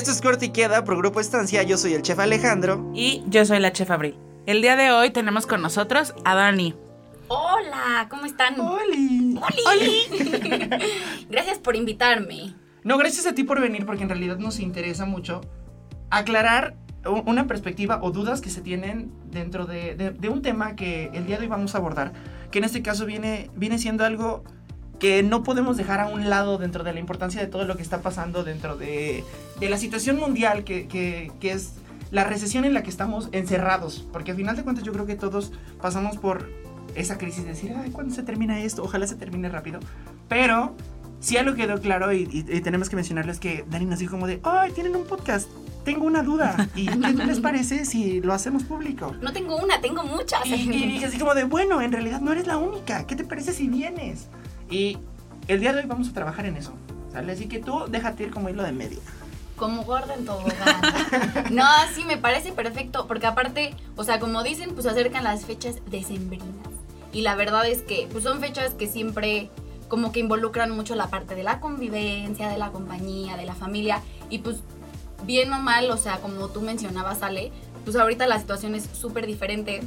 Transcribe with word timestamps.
Esto 0.00 0.12
es 0.12 0.22
Corte 0.22 0.46
y 0.46 0.48
Queda 0.48 0.82
por 0.82 0.96
Grupo 0.96 1.20
Estancia. 1.20 1.62
Yo 1.62 1.76
soy 1.76 1.92
el 1.92 2.00
chef 2.00 2.18
Alejandro. 2.18 2.90
Y 2.94 3.22
yo 3.26 3.44
soy 3.44 3.60
la 3.60 3.70
chef 3.70 3.90
Abril. 3.90 4.16
El 4.46 4.62
día 4.62 4.74
de 4.74 4.90
hoy 4.92 5.10
tenemos 5.10 5.46
con 5.46 5.60
nosotros 5.60 6.14
a 6.24 6.34
Dani. 6.34 6.74
Hola, 7.28 8.06
¿cómo 8.08 8.24
están? 8.24 8.58
¡Oli! 8.58 9.38
¡Oli! 9.66 10.02
Gracias 11.28 11.58
por 11.58 11.76
invitarme. 11.76 12.54
No, 12.82 12.96
gracias 12.96 13.26
a 13.26 13.34
ti 13.34 13.44
por 13.44 13.60
venir 13.60 13.84
porque 13.84 14.02
en 14.02 14.08
realidad 14.08 14.38
nos 14.38 14.58
interesa 14.58 15.04
mucho 15.04 15.42
aclarar 16.08 16.76
una 17.26 17.46
perspectiva 17.46 17.98
o 18.02 18.10
dudas 18.10 18.40
que 18.40 18.48
se 18.48 18.62
tienen 18.62 19.12
dentro 19.30 19.66
de, 19.66 19.96
de- 19.96 20.12
de 20.12 20.28
un 20.30 20.40
tema 20.40 20.76
que 20.76 21.10
el 21.12 21.26
día 21.26 21.36
de 21.36 21.42
hoy 21.42 21.48
vamos 21.48 21.74
a 21.74 21.78
abordar, 21.78 22.14
que 22.50 22.56
en 22.60 22.64
este 22.64 22.80
caso 22.80 23.04
viene, 23.04 23.50
viene 23.54 23.78
siendo 23.78 24.06
algo 24.06 24.44
que 25.00 25.22
no 25.24 25.42
podemos 25.42 25.76
dejar 25.76 25.98
a 26.00 26.06
un 26.06 26.30
lado 26.30 26.58
dentro 26.58 26.84
de 26.84 26.92
la 26.92 27.00
importancia 27.00 27.40
de 27.40 27.46
todo 27.48 27.64
lo 27.64 27.76
que 27.76 27.82
está 27.82 28.02
pasando 28.02 28.44
dentro 28.44 28.76
de, 28.76 29.24
de 29.58 29.68
la 29.70 29.78
situación 29.78 30.16
mundial 30.18 30.62
que, 30.62 30.86
que- 30.86 31.32
que 31.40 31.52
es 31.52 31.72
la 32.12 32.24
recesión 32.24 32.64
en 32.64 32.74
la 32.74 32.82
que 32.82 32.90
estamos 32.90 33.28
encerrados, 33.32 34.06
porque 34.12 34.32
al 34.32 34.36
final 34.36 34.56
de 34.56 34.62
cuentas 34.62 34.84
yo 34.84 34.92
creo 34.92 35.06
que 35.06 35.14
todos 35.16 35.52
pasamos 35.80 36.16
por 36.18 36.48
esa 36.94 37.18
crisis 37.18 37.44
de 37.44 37.50
decir, 37.50 37.72
ay, 37.76 37.90
¿cuándo 37.90 38.14
se 38.14 38.22
termina 38.24 38.60
esto? 38.60 38.82
Ojalá 38.82 39.06
se 39.06 39.14
termine 39.14 39.48
rápido, 39.48 39.78
pero 40.28 40.74
si 41.20 41.36
algo 41.36 41.54
quedó 41.54 41.80
claro 41.80 42.12
y, 42.12 42.22
y- 42.30 42.56
y 42.56 42.60
tenemos 42.60 42.88
que 42.88 42.96
mencionarles 42.96 43.38
que 43.38 43.64
Dani 43.70 43.86
nos 43.86 43.98
dijo 44.00 44.12
como 44.12 44.26
de, 44.26 44.40
ay, 44.42 44.72
tienen 44.72 44.96
un 44.96 45.04
podcast, 45.04 45.48
tengo 45.84 46.04
una 46.04 46.22
duda, 46.22 46.68
¿y 46.74 46.86
qué 46.88 47.12
les 47.26 47.40
parece 47.40 47.84
si 47.84 48.20
lo 48.20 48.32
hacemos 48.34 48.64
público? 48.64 49.14
No 49.22 49.32
tengo 49.32 49.56
una, 49.56 49.80
tengo 49.80 50.02
muchas. 50.04 50.44
Y, 50.46 50.54
y 50.54 50.86
dije 50.88 51.06
así 51.06 51.18
como 51.18 51.34
de, 51.34 51.44
bueno, 51.44 51.80
en 51.80 51.92
realidad 51.92 52.20
no 52.20 52.32
eres 52.32 52.46
la 52.46 52.56
única, 52.58 53.06
¿qué 53.06 53.14
te 53.16 53.24
parece 53.24 53.52
si 53.52 53.68
vienes? 53.68 54.26
Y 54.70 54.98
el 55.48 55.60
día 55.60 55.72
de 55.72 55.80
hoy 55.80 55.86
vamos 55.86 56.08
a 56.08 56.12
trabajar 56.12 56.46
en 56.46 56.56
eso, 56.56 56.72
¿sale? 57.12 57.32
Así 57.32 57.46
que 57.46 57.58
tú 57.58 57.84
déjate 57.88 58.22
ir 58.22 58.30
como 58.30 58.48
hilo 58.48 58.62
de 58.62 58.72
media. 58.72 58.98
Como 59.56 59.82
gorda 59.82 60.14
en 60.14 60.24
tobogán. 60.24 60.80
No, 61.50 61.66
sí, 61.94 62.04
me 62.04 62.16
parece 62.16 62.52
perfecto. 62.52 63.06
Porque 63.06 63.26
aparte, 63.26 63.74
o 63.96 64.04
sea, 64.04 64.20
como 64.20 64.42
dicen, 64.42 64.70
pues 64.74 64.86
acercan 64.86 65.24
las 65.24 65.44
fechas 65.44 65.76
decembrinas. 65.90 66.46
Y 67.12 67.22
la 67.22 67.34
verdad 67.34 67.66
es 67.66 67.82
que, 67.82 68.08
pues 68.12 68.24
son 68.24 68.40
fechas 68.40 68.74
que 68.74 68.86
siempre 68.86 69.50
como 69.88 70.12
que 70.12 70.20
involucran 70.20 70.70
mucho 70.70 70.94
la 70.94 71.08
parte 71.08 71.34
de 71.34 71.42
la 71.42 71.58
convivencia, 71.58 72.48
de 72.48 72.56
la 72.56 72.70
compañía, 72.70 73.36
de 73.36 73.44
la 73.44 73.54
familia. 73.54 74.00
Y 74.30 74.38
pues, 74.38 74.58
bien 75.24 75.52
o 75.52 75.58
mal, 75.58 75.90
o 75.90 75.96
sea, 75.96 76.20
como 76.20 76.48
tú 76.48 76.62
mencionabas, 76.62 77.22
Ale, 77.22 77.50
pues 77.84 77.96
ahorita 77.96 78.28
la 78.28 78.38
situación 78.38 78.76
es 78.76 78.88
súper 78.92 79.26
diferente. 79.26 79.80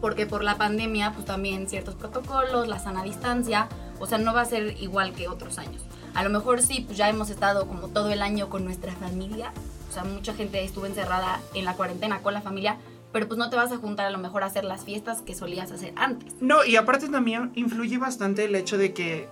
Porque 0.00 0.26
por 0.26 0.44
la 0.44 0.56
pandemia, 0.56 1.12
pues 1.14 1.24
también 1.24 1.68
ciertos 1.68 1.94
protocolos, 1.94 2.68
la 2.68 2.78
sana 2.78 3.02
distancia, 3.02 3.68
o 4.00 4.06
sea, 4.06 4.18
no 4.18 4.34
va 4.34 4.40
a 4.40 4.46
ser 4.46 4.76
igual 4.82 5.12
que 5.12 5.28
otros 5.28 5.58
años. 5.58 5.82
A 6.14 6.24
lo 6.24 6.30
mejor 6.30 6.62
sí, 6.62 6.82
pues 6.86 6.98
ya 6.98 7.08
hemos 7.08 7.30
estado 7.30 7.68
como 7.68 7.88
todo 7.88 8.10
el 8.10 8.22
año 8.22 8.48
con 8.48 8.64
nuestra 8.64 8.92
familia. 8.92 9.52
O 9.88 9.92
sea, 9.92 10.04
mucha 10.04 10.34
gente 10.34 10.62
estuvo 10.64 10.86
encerrada 10.86 11.40
en 11.54 11.64
la 11.64 11.74
cuarentena 11.74 12.20
con 12.20 12.34
la 12.34 12.40
familia, 12.40 12.78
pero 13.12 13.28
pues 13.28 13.38
no 13.38 13.50
te 13.50 13.56
vas 13.56 13.72
a 13.72 13.76
juntar 13.76 14.06
a 14.06 14.10
lo 14.10 14.18
mejor 14.18 14.42
a 14.42 14.46
hacer 14.46 14.64
las 14.64 14.84
fiestas 14.84 15.22
que 15.22 15.34
solías 15.34 15.70
hacer 15.70 15.92
antes. 15.96 16.34
No, 16.40 16.64
y 16.64 16.76
aparte 16.76 17.08
también 17.08 17.52
influye 17.54 17.98
bastante 17.98 18.44
el 18.44 18.54
hecho 18.54 18.78
de 18.78 18.92
que 18.92 19.28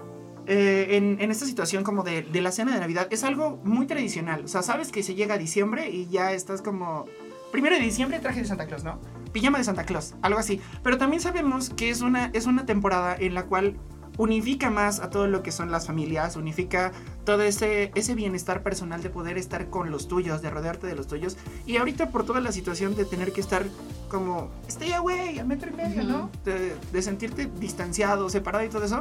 eh, 0.46 0.96
en, 0.96 1.18
en 1.20 1.30
esta 1.30 1.44
situación 1.44 1.84
como 1.84 2.02
de, 2.04 2.24
la 2.40 2.50
cena 2.52 2.72
de 2.72 2.80
Navidad 2.80 3.06
es 3.10 3.22
algo 3.22 3.60
muy 3.64 3.86
tradicional. 3.86 4.44
O 4.44 4.48
sea, 4.48 4.62
sabes 4.62 4.90
que 4.90 5.02
se 5.02 5.14
llega 5.14 5.34
a 5.34 5.38
diciembre 5.38 5.90
y 5.90 6.08
ya 6.08 6.32
estás 6.32 6.62
como... 6.62 7.04
Primero 7.52 7.76
de 7.76 7.82
diciembre 7.82 8.18
traje 8.18 8.42
de 8.42 8.46
Santa 8.46 8.66
Claus, 8.66 8.84
¿no? 8.84 9.00
Pijama 9.32 9.58
de 9.58 9.64
Santa 9.64 9.84
Claus, 9.84 10.14
algo 10.22 10.38
así. 10.38 10.60
Pero 10.82 10.98
también 10.98 11.22
sabemos 11.22 11.70
que 11.70 11.88
es 11.88 12.02
una, 12.02 12.30
es 12.34 12.46
una 12.46 12.66
temporada 12.66 13.16
en 13.18 13.34
la 13.34 13.44
cual 13.44 13.78
unifica 14.18 14.68
más 14.68 15.00
a 15.00 15.08
todo 15.08 15.26
lo 15.28 15.42
que 15.42 15.50
son 15.52 15.70
las 15.70 15.86
familias, 15.86 16.36
unifica 16.36 16.92
todo 17.24 17.42
ese, 17.42 17.90
ese 17.94 18.14
bienestar 18.14 18.62
personal 18.62 19.02
de 19.02 19.08
poder 19.08 19.38
estar 19.38 19.70
con 19.70 19.90
los 19.90 20.08
tuyos, 20.08 20.42
de 20.42 20.50
rodearte 20.50 20.86
de 20.86 20.94
los 20.96 21.06
tuyos. 21.06 21.36
Y 21.66 21.76
ahorita 21.78 22.10
por 22.10 22.26
toda 22.26 22.40
la 22.40 22.52
situación 22.52 22.94
de 22.96 23.04
tener 23.06 23.32
que 23.32 23.40
estar 23.40 23.64
como, 24.10 24.50
stay 24.68 24.92
away, 24.92 25.38
a 25.38 25.44
metro 25.44 25.70
y 25.70 25.74
medio, 25.76 26.04
¿no? 26.04 26.16
Ujú. 26.24 26.30
De, 26.44 26.76
de 26.92 27.02
sentirte 27.02 27.48
distanciado, 27.58 28.28
separado 28.28 28.64
y 28.64 28.68
todo 28.68 28.84
eso, 28.84 29.00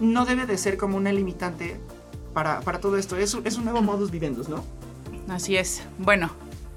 no 0.00 0.24
debe 0.24 0.46
de 0.46 0.58
ser 0.58 0.76
como 0.76 0.96
una 0.96 1.12
limitante 1.12 1.80
para, 2.34 2.60
para 2.60 2.80
todo 2.80 2.96
esto. 2.98 3.16
Es, 3.16 3.34
un- 3.34 3.46
es 3.46 3.56
un 3.56 3.64
nuevo 3.64 3.82
modus 3.82 4.10
vivendus, 4.10 4.48
¿no? 4.48 4.64
Así 5.28 5.56
es. 5.56 5.82
Bueno, 5.98 6.30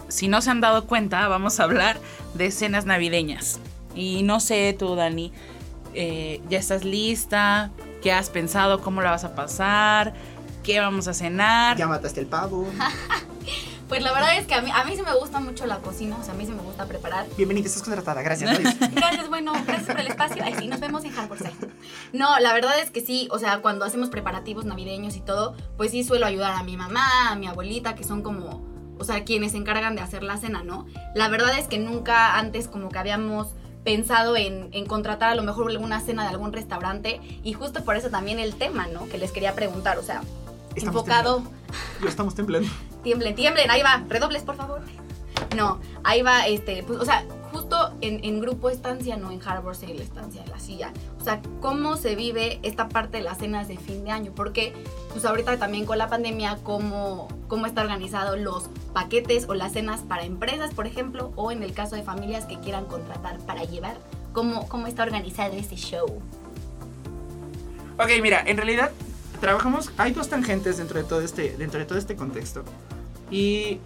si 0.08 0.28
no 0.28 0.42
se 0.42 0.52
han 0.52 0.62
dado 0.62 0.86
cuenta, 0.86 1.28
vamos 1.28 1.60
a 1.60 1.64
hablar 1.64 2.00
de 2.36 2.52
cenas 2.52 2.86
navideñas. 2.86 3.60
Y 3.96 4.24
no 4.24 4.40
sé 4.40 4.76
tú, 4.78 4.96
Dani, 4.96 5.32
eh, 5.96 6.42
¿ya 6.50 6.60
estás 6.60 6.84
lista? 6.84 7.72
¿Qué 8.02 8.12
has 8.12 8.30
pensado? 8.30 8.82
¿Cómo 8.82 9.02
la 9.02 9.12
vas 9.12 9.24
a 9.24 9.34
pasar? 9.34 10.14
¿Qué 10.64 10.80
vamos 10.80 11.08
a 11.08 11.14
cenar? 11.14 11.78
Ya 11.78 11.88
mataste 11.88 12.22
el 12.22 12.28
pavo. 12.28 12.68
Pues 13.88 14.02
la 14.02 14.12
verdad 14.14 14.36
es 14.40 14.48
que 14.48 14.56
a 14.56 14.62
mí, 14.64 14.72
a 14.74 14.84
mí 14.84 14.96
sí 14.96 15.04
me 15.04 15.14
gusta 15.14 15.40
mucho 15.40 15.68
la 15.68 15.78
cocina, 15.78 16.18
o 16.20 16.24
sea, 16.24 16.34
a 16.34 16.38
mí 16.38 16.46
sí 16.46 16.52
me 16.52 16.64
gusta 16.64 16.88
preparar. 16.88 17.28
Bienvenida, 17.38 17.68
estás 17.68 17.84
contratada. 17.84 18.24
Gracias. 18.24 18.60
Luis. 18.60 18.76
Gracias, 18.94 19.30
bueno, 19.30 19.54
gracias 19.54 19.86
por 19.86 20.00
el 20.00 20.08
espacio. 20.08 20.44
Ay, 20.44 20.56
sí, 20.58 20.68
nos 20.68 20.80
vemos 20.80 21.04
en 21.04 21.16
Harborside. 21.16 21.54
No, 22.12 22.40
la 22.40 22.54
verdad 22.54 22.80
es 22.80 22.90
que 22.90 23.02
sí, 23.02 23.28
o 23.30 23.38
sea, 23.38 23.62
cuando 23.62 23.86
hacemos 23.86 24.10
preparativos 24.10 24.66
navideños 24.66 25.16
y 25.16 25.22
todo, 25.22 25.56
pues 25.78 25.92
sí 25.92 26.04
suelo 26.04 26.26
ayudar 26.26 26.56
a 26.56 26.64
mi 26.64 26.78
mamá, 26.78 27.30
a 27.30 27.36
mi 27.36 27.46
abuelita, 27.46 27.94
que 27.94 28.04
son 28.04 28.24
como, 28.24 28.64
o 28.98 29.04
sea, 29.04 29.24
quienes 29.24 29.52
se 29.52 29.60
encargan 29.60 29.96
de 29.96 30.02
hacer 30.02 30.24
la 30.24 30.38
cena, 30.38 30.64
¿no? 30.64 30.88
La 31.14 31.28
verdad 31.30 31.56
es 31.60 31.68
que 31.68 31.78
nunca 31.78 32.40
antes 32.40 32.68
como 32.68 32.90
que 32.90 32.98
habíamos 32.98 33.50
pensado 33.86 34.36
en, 34.36 34.68
en 34.74 34.86
contratar 34.86 35.30
a 35.30 35.36
lo 35.36 35.44
mejor 35.44 35.70
alguna 35.72 36.02
cena 36.02 36.24
de 36.24 36.30
algún 36.30 36.52
restaurante 36.52 37.22
y 37.44 37.54
justo 37.54 37.86
por 37.86 37.96
eso 37.96 38.10
también 38.10 38.40
el 38.40 38.56
tema, 38.56 38.88
¿no? 38.88 39.08
Que 39.08 39.18
les 39.18 39.32
quería 39.32 39.56
preguntar, 39.56 39.98
o 39.98 40.04
sea, 40.04 40.22
Estamos 40.76 41.04
enfocado... 41.04 41.36
temblando. 41.36 41.62
Lo 42.02 42.10
estamos 42.10 42.36
temblando. 42.36 42.70
Tiemblen, 43.04 43.36
tiemblen, 43.36 43.70
ahí 43.70 43.82
va, 43.84 44.04
redobles 44.10 44.44
por 44.44 44.56
favor. 44.56 44.82
No, 45.56 45.80
ahí 46.04 46.22
va, 46.24 46.48
este, 46.48 46.84
pues, 46.84 47.00
o 47.00 47.06
sea, 47.06 47.24
justo 47.56 47.94
en, 48.02 48.22
en 48.26 48.42
grupo 48.42 48.70
estancia, 48.70 49.16
no 49.16 49.32
en 49.32 49.40
Harbor 49.42 49.78
Sale, 49.78 50.04
estancia 50.04 50.44
de 50.44 50.50
la 50.50 50.60
silla. 50.60 50.92
O 51.22 51.24
sea, 51.24 51.42
cómo 51.62 51.96
se 51.96 52.16
vive 52.16 52.60
esta 52.64 52.90
parte 52.90 53.18
de 53.18 53.24
las 53.24 53.38
cenas 53.38 53.70
de 53.70 53.78
fin 53.78 54.04
de 54.04 54.12
año, 54.12 54.34
porque 54.36 54.74
pues 55.12 55.24
ahorita 55.24 55.58
también 55.58 55.86
con 55.86 55.98
la 55.98 56.10
pandemia, 56.10 56.58
cómo, 56.64 57.30
cómo 57.48 57.66
está 57.66 57.82
organizado 57.82 58.36
los 58.36 58.70
paquetes 58.94 59.48
o 59.48 59.54
las 59.54 59.72
cenas 59.72 60.02
para 60.02 60.26
empresas, 60.26 60.74
por 60.74 60.86
ejemplo, 60.86 61.32
o 61.38 61.52
en 61.52 61.64
el 61.64 61.74
caso 61.74 61.96
de 61.96 62.04
familias 62.04 62.46
que 62.46 62.60
quieran 62.60 62.86
contratar 62.86 63.40
para 63.40 63.64
llevar, 63.64 63.96
cómo, 64.34 64.68
cómo 64.68 64.88
está 64.88 65.04
organizado 65.04 65.54
ese 65.54 65.78
show. 65.78 66.08
Ok, 67.98 68.10
mira, 68.22 68.44
en 68.46 68.58
realidad 68.58 68.92
trabajamos, 69.40 69.92
hay 69.98 70.12
dos 70.12 70.28
tangentes 70.28 70.78
dentro 70.78 71.00
de 71.00 71.06
todo 71.06 71.22
este, 71.22 71.56
dentro 71.56 71.80
de 71.80 71.86
todo 71.86 71.98
este 71.98 72.18
contexto. 72.18 72.66
Y 73.32 73.80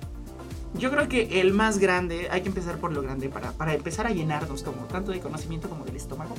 yo 0.75 0.91
creo 0.91 1.07
que 1.09 1.41
el 1.41 1.53
más 1.53 1.77
grande, 1.79 2.27
hay 2.31 2.41
que 2.41 2.49
empezar 2.49 2.77
por 2.77 2.91
lo 2.91 3.01
grande 3.01 3.29
para, 3.29 3.51
para 3.51 3.73
empezar 3.73 4.05
a 4.07 4.11
llenarnos 4.11 4.63
como 4.63 4.83
tanto 4.85 5.11
de 5.11 5.19
conocimiento 5.19 5.69
como 5.69 5.85
del 5.85 5.95
estómago. 5.95 6.35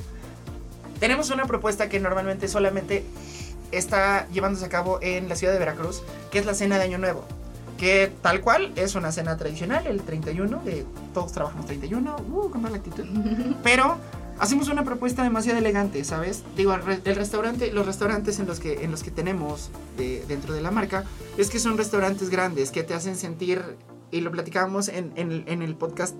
Tenemos 0.99 1.29
una 1.31 1.45
propuesta 1.45 1.89
que 1.89 1.99
normalmente 1.99 2.47
solamente 2.47 3.03
está 3.71 4.27
llevándose 4.29 4.65
a 4.65 4.69
cabo 4.69 4.99
en 5.01 5.29
la 5.29 5.35
ciudad 5.35 5.53
de 5.53 5.59
Veracruz, 5.59 6.03
que 6.31 6.39
es 6.39 6.45
la 6.45 6.53
cena 6.53 6.77
de 6.77 6.83
Año 6.83 6.97
Nuevo. 6.97 7.23
Que 7.77 8.11
tal 8.21 8.41
cual 8.41 8.71
es 8.75 8.93
una 8.95 9.11
cena 9.11 9.37
tradicional, 9.37 9.87
el 9.87 10.01
31, 10.01 10.61
de 10.63 10.85
todos 11.15 11.31
trabajamos 11.31 11.65
31, 11.65 12.15
uh, 12.31 12.49
con 12.51 12.61
mala 12.61 12.77
actitud. 12.77 13.05
Pero 13.63 13.97
hacemos 14.37 14.67
una 14.69 14.83
propuesta 14.83 15.23
demasiado 15.23 15.57
elegante, 15.57 16.03
¿sabes? 16.03 16.43
Digo, 16.55 16.73
el, 16.75 16.83
re- 16.83 17.01
el 17.03 17.15
restaurante, 17.15 17.71
los 17.71 17.87
restaurantes 17.87 18.37
en 18.39 18.45
los 18.45 18.59
que, 18.59 18.83
en 18.83 18.91
los 18.91 19.01
que 19.01 19.09
tenemos 19.09 19.71
de- 19.97 20.23
dentro 20.27 20.53
de 20.53 20.61
la 20.61 20.69
marca, 20.69 21.05
es 21.39 21.49
que 21.49 21.57
son 21.57 21.75
restaurantes 21.77 22.29
grandes 22.29 22.69
que 22.69 22.83
te 22.83 22.93
hacen 22.93 23.15
sentir, 23.15 23.63
y 24.11 24.21
lo 24.21 24.31
platicábamos 24.31 24.87
en, 24.89 25.11
en 25.15 25.31
el- 25.31 25.43
en 25.47 25.61
el 25.61 25.75
podcast, 25.75 26.15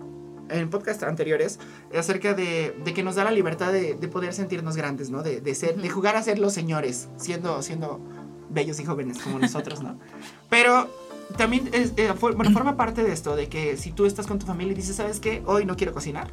en 0.50 0.69
podcast 0.69 1.03
anteriores, 1.03 1.59
acerca 1.97 2.34
de, 2.34 2.75
de 2.84 2.94
que 2.94 3.03
nos 3.03 3.16
da 3.16 3.24
la 3.24 3.31
libertad 3.31 3.72
de, 3.72 3.94
de 3.96 4.07
poder 4.07 4.34
sentirnos 4.34 4.75
grandes, 4.75 5.09
¿no? 5.09 5.24
De, 5.24 5.41
de 5.41 5.56
ser, 5.56 5.75
de 5.81 5.90
jugar 5.90 6.16
a 6.16 6.24
ser 6.24 6.40
los 6.40 6.53
señores, 6.53 7.07
siendo, 7.18 7.62
siendo 7.62 8.00
bellos 8.50 8.80
y 8.80 8.85
jóvenes 8.85 9.19
como 9.22 9.40
nosotros, 9.40 9.81
¿no? 9.81 9.97
Pero 10.50 10.89
también 11.38 11.69
es, 11.74 11.94
eh, 11.95 12.13
for- 12.18 12.36
bueno, 12.36 12.51
forma 12.51 12.75
parte 12.75 13.04
de 13.04 13.13
esto, 13.13 13.36
de 13.38 13.48
que 13.48 13.77
si 13.77 13.92
tú 13.92 14.06
estás 14.06 14.27
con 14.27 14.39
tu 14.39 14.45
familia 14.45 14.74
y 14.74 14.75
dices, 14.75 14.98
¿sabes 14.98 15.19
qué? 15.21 15.42
Hoy 15.45 15.65
no 15.65 15.77
quiero 15.77 15.94
cocinar. 15.94 16.30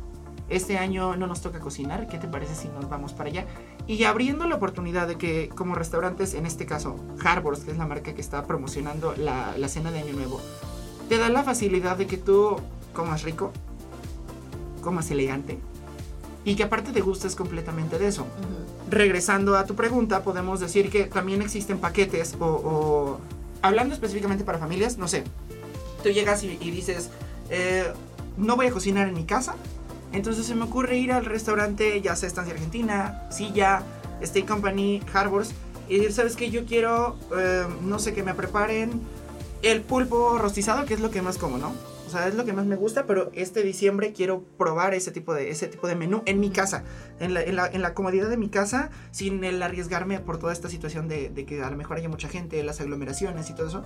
Este 0.49 0.79
año 0.79 1.15
no 1.15 1.27
nos 1.27 1.43
toca 1.43 1.61
cocinar. 1.61 2.09
¿Qué 2.09 2.17
te 2.19 2.27
parece 2.27 2.55
si 2.55 2.69
nos 2.69 2.89
vamos 2.89 3.13
para 3.13 3.29
allá? 3.29 3.47
Y 3.87 4.03
abriendo 4.05 4.47
la 4.49 4.55
oportunidad 4.57 5.07
de 5.07 5.17
que 5.19 5.51
como 5.51 5.75
restaurantes, 5.75 6.33
en 6.33 6.47
este 6.47 6.65
caso 6.65 6.97
Harbors, 7.23 7.61
que 7.61 7.71
es 7.71 7.77
la 7.77 7.87
marca 7.87 8.15
que 8.15 8.21
está 8.23 8.45
promocionando 8.47 9.15
la, 9.17 9.55
la 9.59 9.69
cena 9.69 9.91
de 9.93 9.99
Año 10.01 10.15
Nuevo, 10.15 10.41
te 11.09 11.19
da 11.19 11.29
la 11.29 11.43
facilidad 11.43 11.97
de 11.97 12.07
que 12.07 12.17
tú 12.19 12.57
comas 12.95 13.23
rico, 13.23 13.53
comas 14.83 15.11
elegante 15.11 15.59
y 16.45 16.55
que 16.57 16.63
aparte 16.65 16.93
te 16.93 17.01
gustes 17.01 17.35
completamente 17.37 17.99
de 17.99 18.09
eso 18.09 18.27
regresando 18.91 19.57
a 19.57 19.65
tu 19.67 19.75
pregunta, 19.75 20.23
podemos 20.23 20.61
decir 20.61 20.91
que 20.91 21.05
también 21.05 21.43
existen 21.43 21.79
paquetes 21.79 22.35
o, 22.41 22.45
o- 22.47 23.21
hablando 23.61 23.93
específicamente 23.95 24.45
para 24.45 24.59
familias, 24.59 24.97
no 24.99 25.09
sé, 25.09 25.25
tú 26.03 26.09
llegas 26.11 26.43
y, 26.45 26.57
y 26.61 26.71
dices, 26.71 27.11
eh, 27.51 27.85
no 28.39 28.57
voy 28.57 28.67
a 28.67 28.71
cocinar 28.71 29.09
en 29.09 29.15
mi 29.15 29.25
casa, 29.25 29.57
entonces 30.13 30.47
se 30.47 30.55
me 30.55 30.65
ocurre 30.65 30.97
ir 30.97 31.13
al 31.13 31.27
restaurante, 31.27 32.01
ya 32.01 32.17
sea 32.17 32.29
Estancia 32.29 32.55
Argentina, 32.55 33.27
Silla, 33.31 33.83
Steak 34.25 34.47
Company, 34.47 35.03
Harbors, 35.13 35.51
y 35.89 35.97
decir, 35.97 36.13
¿sabes 36.15 36.35
qué? 36.37 36.51
Yo 36.51 36.65
quiero, 36.65 37.17
eh, 37.37 37.67
no 37.83 37.99
sé, 37.99 38.15
que 38.15 38.23
me 38.23 38.33
preparen 38.33 39.03
el 39.63 39.83
pulpo 39.83 40.39
rostizado, 40.39 40.85
que 40.85 40.95
es 40.95 41.01
lo 41.01 41.11
que 41.11 41.23
más 41.23 41.39
como, 41.39 41.59
¿no? 41.59 41.73
O 42.07 42.11
sea, 42.11 42.27
es 42.27 42.35
lo 42.35 42.47
que 42.47 42.55
más 42.55 42.65
me 42.65 42.77
gusta, 42.77 43.05
pero 43.05 43.31
este 43.35 43.63
diciembre 43.63 44.15
quiero 44.15 44.43
probar 44.57 44.95
ese 44.95 45.11
tipo 45.11 45.35
de, 45.35 45.51
ese 45.51 45.67
tipo 45.69 45.87
de 45.87 45.95
menú 45.95 46.23
en 46.25 46.41
mi 46.41 46.49
casa, 46.49 46.85
en 47.21 47.35
la, 47.35 47.43
en 47.43 47.55
la, 47.57 47.67
en 47.67 47.83
la 47.83 47.93
comodidad 47.93 48.31
de 48.31 48.39
mi 48.39 48.49
casa, 48.49 48.91
sin 49.11 49.45
el 49.45 49.63
arriesgarme 49.63 50.19
por 50.19 50.39
toda 50.39 50.55
esta 50.55 50.71
situación 50.71 51.07
de, 51.07 51.33
que 51.47 51.63
a 51.63 51.71
lo 51.71 51.77
mejor 51.77 51.99
haya 51.99 52.09
mucha 52.09 52.29
gente, 52.29 52.63
las 52.63 52.81
aglomeraciones 52.81 53.51
y 53.51 53.55
todo 53.55 53.67
eso. 53.67 53.85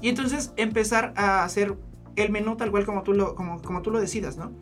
Y 0.00 0.08
entonces 0.08 0.52
empezar 0.56 1.12
a 1.16 1.42
hacer 1.42 1.74
el 2.14 2.30
menú 2.30 2.56
tal 2.56 2.70
cual 2.70 2.86
como 2.86 3.02
tú 3.02 3.12
lo, 3.12 3.34
como, 3.34 3.60
como 3.60 3.82
tú 3.82 3.90
lo 3.90 4.00
decidas, 4.00 4.36
¿no? 4.36 4.52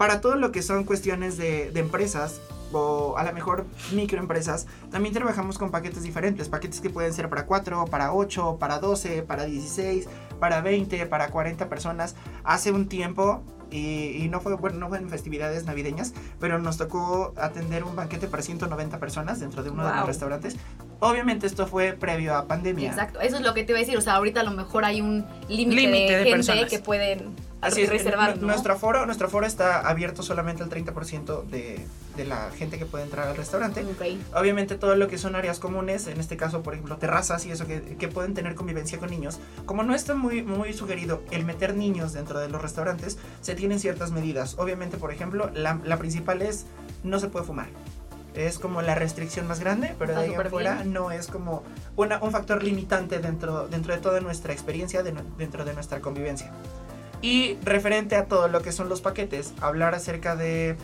Para 0.00 0.22
todo 0.22 0.36
lo 0.36 0.50
que 0.50 0.62
son 0.62 0.84
cuestiones 0.84 1.36
de, 1.36 1.70
de 1.72 1.80
empresas, 1.80 2.40
o 2.72 3.18
a 3.18 3.24
lo 3.24 3.34
mejor 3.34 3.66
microempresas, 3.92 4.66
también 4.90 5.12
trabajamos 5.14 5.58
con 5.58 5.70
paquetes 5.70 6.02
diferentes, 6.04 6.48
paquetes 6.48 6.80
que 6.80 6.88
pueden 6.88 7.12
ser 7.12 7.28
para 7.28 7.44
4, 7.44 7.84
para 7.84 8.14
8, 8.14 8.56
para 8.58 8.78
12, 8.78 9.22
para 9.24 9.44
16, 9.44 10.08
para 10.38 10.62
20, 10.62 11.04
para 11.04 11.28
40 11.28 11.68
personas. 11.68 12.14
Hace 12.44 12.72
un 12.72 12.88
tiempo, 12.88 13.42
y, 13.70 14.24
y 14.24 14.28
no, 14.30 14.40
fue, 14.40 14.54
bueno, 14.54 14.78
no 14.78 14.88
fue 14.88 14.96
en 14.96 15.10
festividades 15.10 15.66
navideñas, 15.66 16.14
pero 16.38 16.58
nos 16.58 16.78
tocó 16.78 17.34
atender 17.36 17.84
un 17.84 17.94
banquete 17.94 18.26
para 18.26 18.42
190 18.42 18.98
personas 19.00 19.38
dentro 19.40 19.62
de 19.62 19.68
uno 19.68 19.82
de 19.84 19.90
Wow. 19.90 19.98
los 19.98 20.06
restaurantes. 20.06 20.56
Obviamente 21.00 21.46
esto 21.46 21.66
fue 21.66 21.92
previo 21.92 22.34
a 22.36 22.46
pandemia. 22.46 22.88
Exacto, 22.88 23.20
eso 23.20 23.36
es 23.36 23.42
lo 23.42 23.52
que 23.52 23.64
te 23.64 23.72
iba 23.72 23.78
a 23.78 23.82
decir. 23.82 23.98
O 23.98 24.00
sea, 24.00 24.14
ahorita 24.14 24.40
a 24.40 24.44
lo 24.44 24.52
mejor 24.52 24.86
hay 24.86 25.02
un 25.02 25.26
límite 25.48 25.80
Límite 25.82 26.12
de, 26.12 26.18
de 26.18 26.24
gente 26.24 26.30
personas. 26.36 26.70
que 26.70 26.78
pueden 26.78 27.49
Así 27.60 27.82
es, 27.82 27.88
reservar. 27.90 28.36
¿no? 28.38 28.46
nuestro, 28.46 28.78
foro, 28.78 29.04
nuestro 29.06 29.28
foro 29.28 29.46
está 29.46 29.80
abierto 29.88 30.22
solamente 30.22 30.62
al 30.62 30.70
30% 30.70 31.44
de, 31.44 31.84
de 32.16 32.24
la 32.24 32.50
gente 32.52 32.78
que 32.78 32.86
puede 32.86 33.04
entrar 33.04 33.28
al 33.28 33.36
restaurante. 33.36 33.84
Ok. 33.84 34.18
Obviamente 34.34 34.76
todo 34.76 34.96
lo 34.96 35.08
que 35.08 35.18
son 35.18 35.36
áreas 35.36 35.58
comunes, 35.58 36.06
en 36.06 36.18
este 36.20 36.36
caso 36.36 36.62
por 36.62 36.74
ejemplo 36.74 36.96
terrazas 36.96 37.44
y 37.46 37.50
eso 37.50 37.66
que, 37.66 37.82
que 37.98 38.08
pueden 38.08 38.32
tener 38.34 38.54
convivencia 38.54 38.98
con 38.98 39.10
niños, 39.10 39.38
como 39.66 39.82
no 39.82 39.94
está 39.94 40.14
muy, 40.14 40.42
muy 40.42 40.72
sugerido 40.72 41.22
el 41.30 41.44
meter 41.44 41.74
niños 41.76 42.12
dentro 42.12 42.38
de 42.40 42.48
los 42.48 42.62
restaurantes, 42.62 43.18
se 43.42 43.54
tienen 43.54 43.78
ciertas 43.78 44.10
medidas. 44.10 44.54
Obviamente 44.58 44.96
por 44.96 45.12
ejemplo 45.12 45.50
la, 45.54 45.78
la 45.84 45.96
principal 45.98 46.42
es 46.42 46.66
no 47.04 47.18
se 47.20 47.28
puede 47.28 47.44
fumar. 47.44 47.68
Es 48.32 48.60
como 48.60 48.80
la 48.80 48.94
restricción 48.94 49.48
más 49.48 49.58
grande, 49.58 49.92
pero 49.98 50.12
de 50.14 50.20
ahí 50.20 50.28
súper 50.30 50.46
afuera 50.46 50.84
no 50.84 51.10
es 51.10 51.26
como 51.26 51.64
una- 51.96 52.22
un 52.22 52.30
factor 52.30 52.62
limitante 52.62 53.18
dentro, 53.18 53.66
dentro 53.66 53.92
de 53.92 54.00
toda 54.00 54.20
nuestra 54.20 54.52
experiencia, 54.52 55.02
de 55.02 55.12
dentro 55.36 55.64
de 55.64 55.74
nuestra 55.74 56.00
convivencia. 56.00 56.52
Y 57.22 57.56
referente 57.62 58.16
a 58.16 58.26
todo 58.26 58.48
lo 58.48 58.62
que 58.62 58.72
son 58.72 58.88
los 58.88 59.00
paquetes, 59.00 59.52
hablar 59.60 59.94
acerca 59.94 60.36
de 60.36 60.76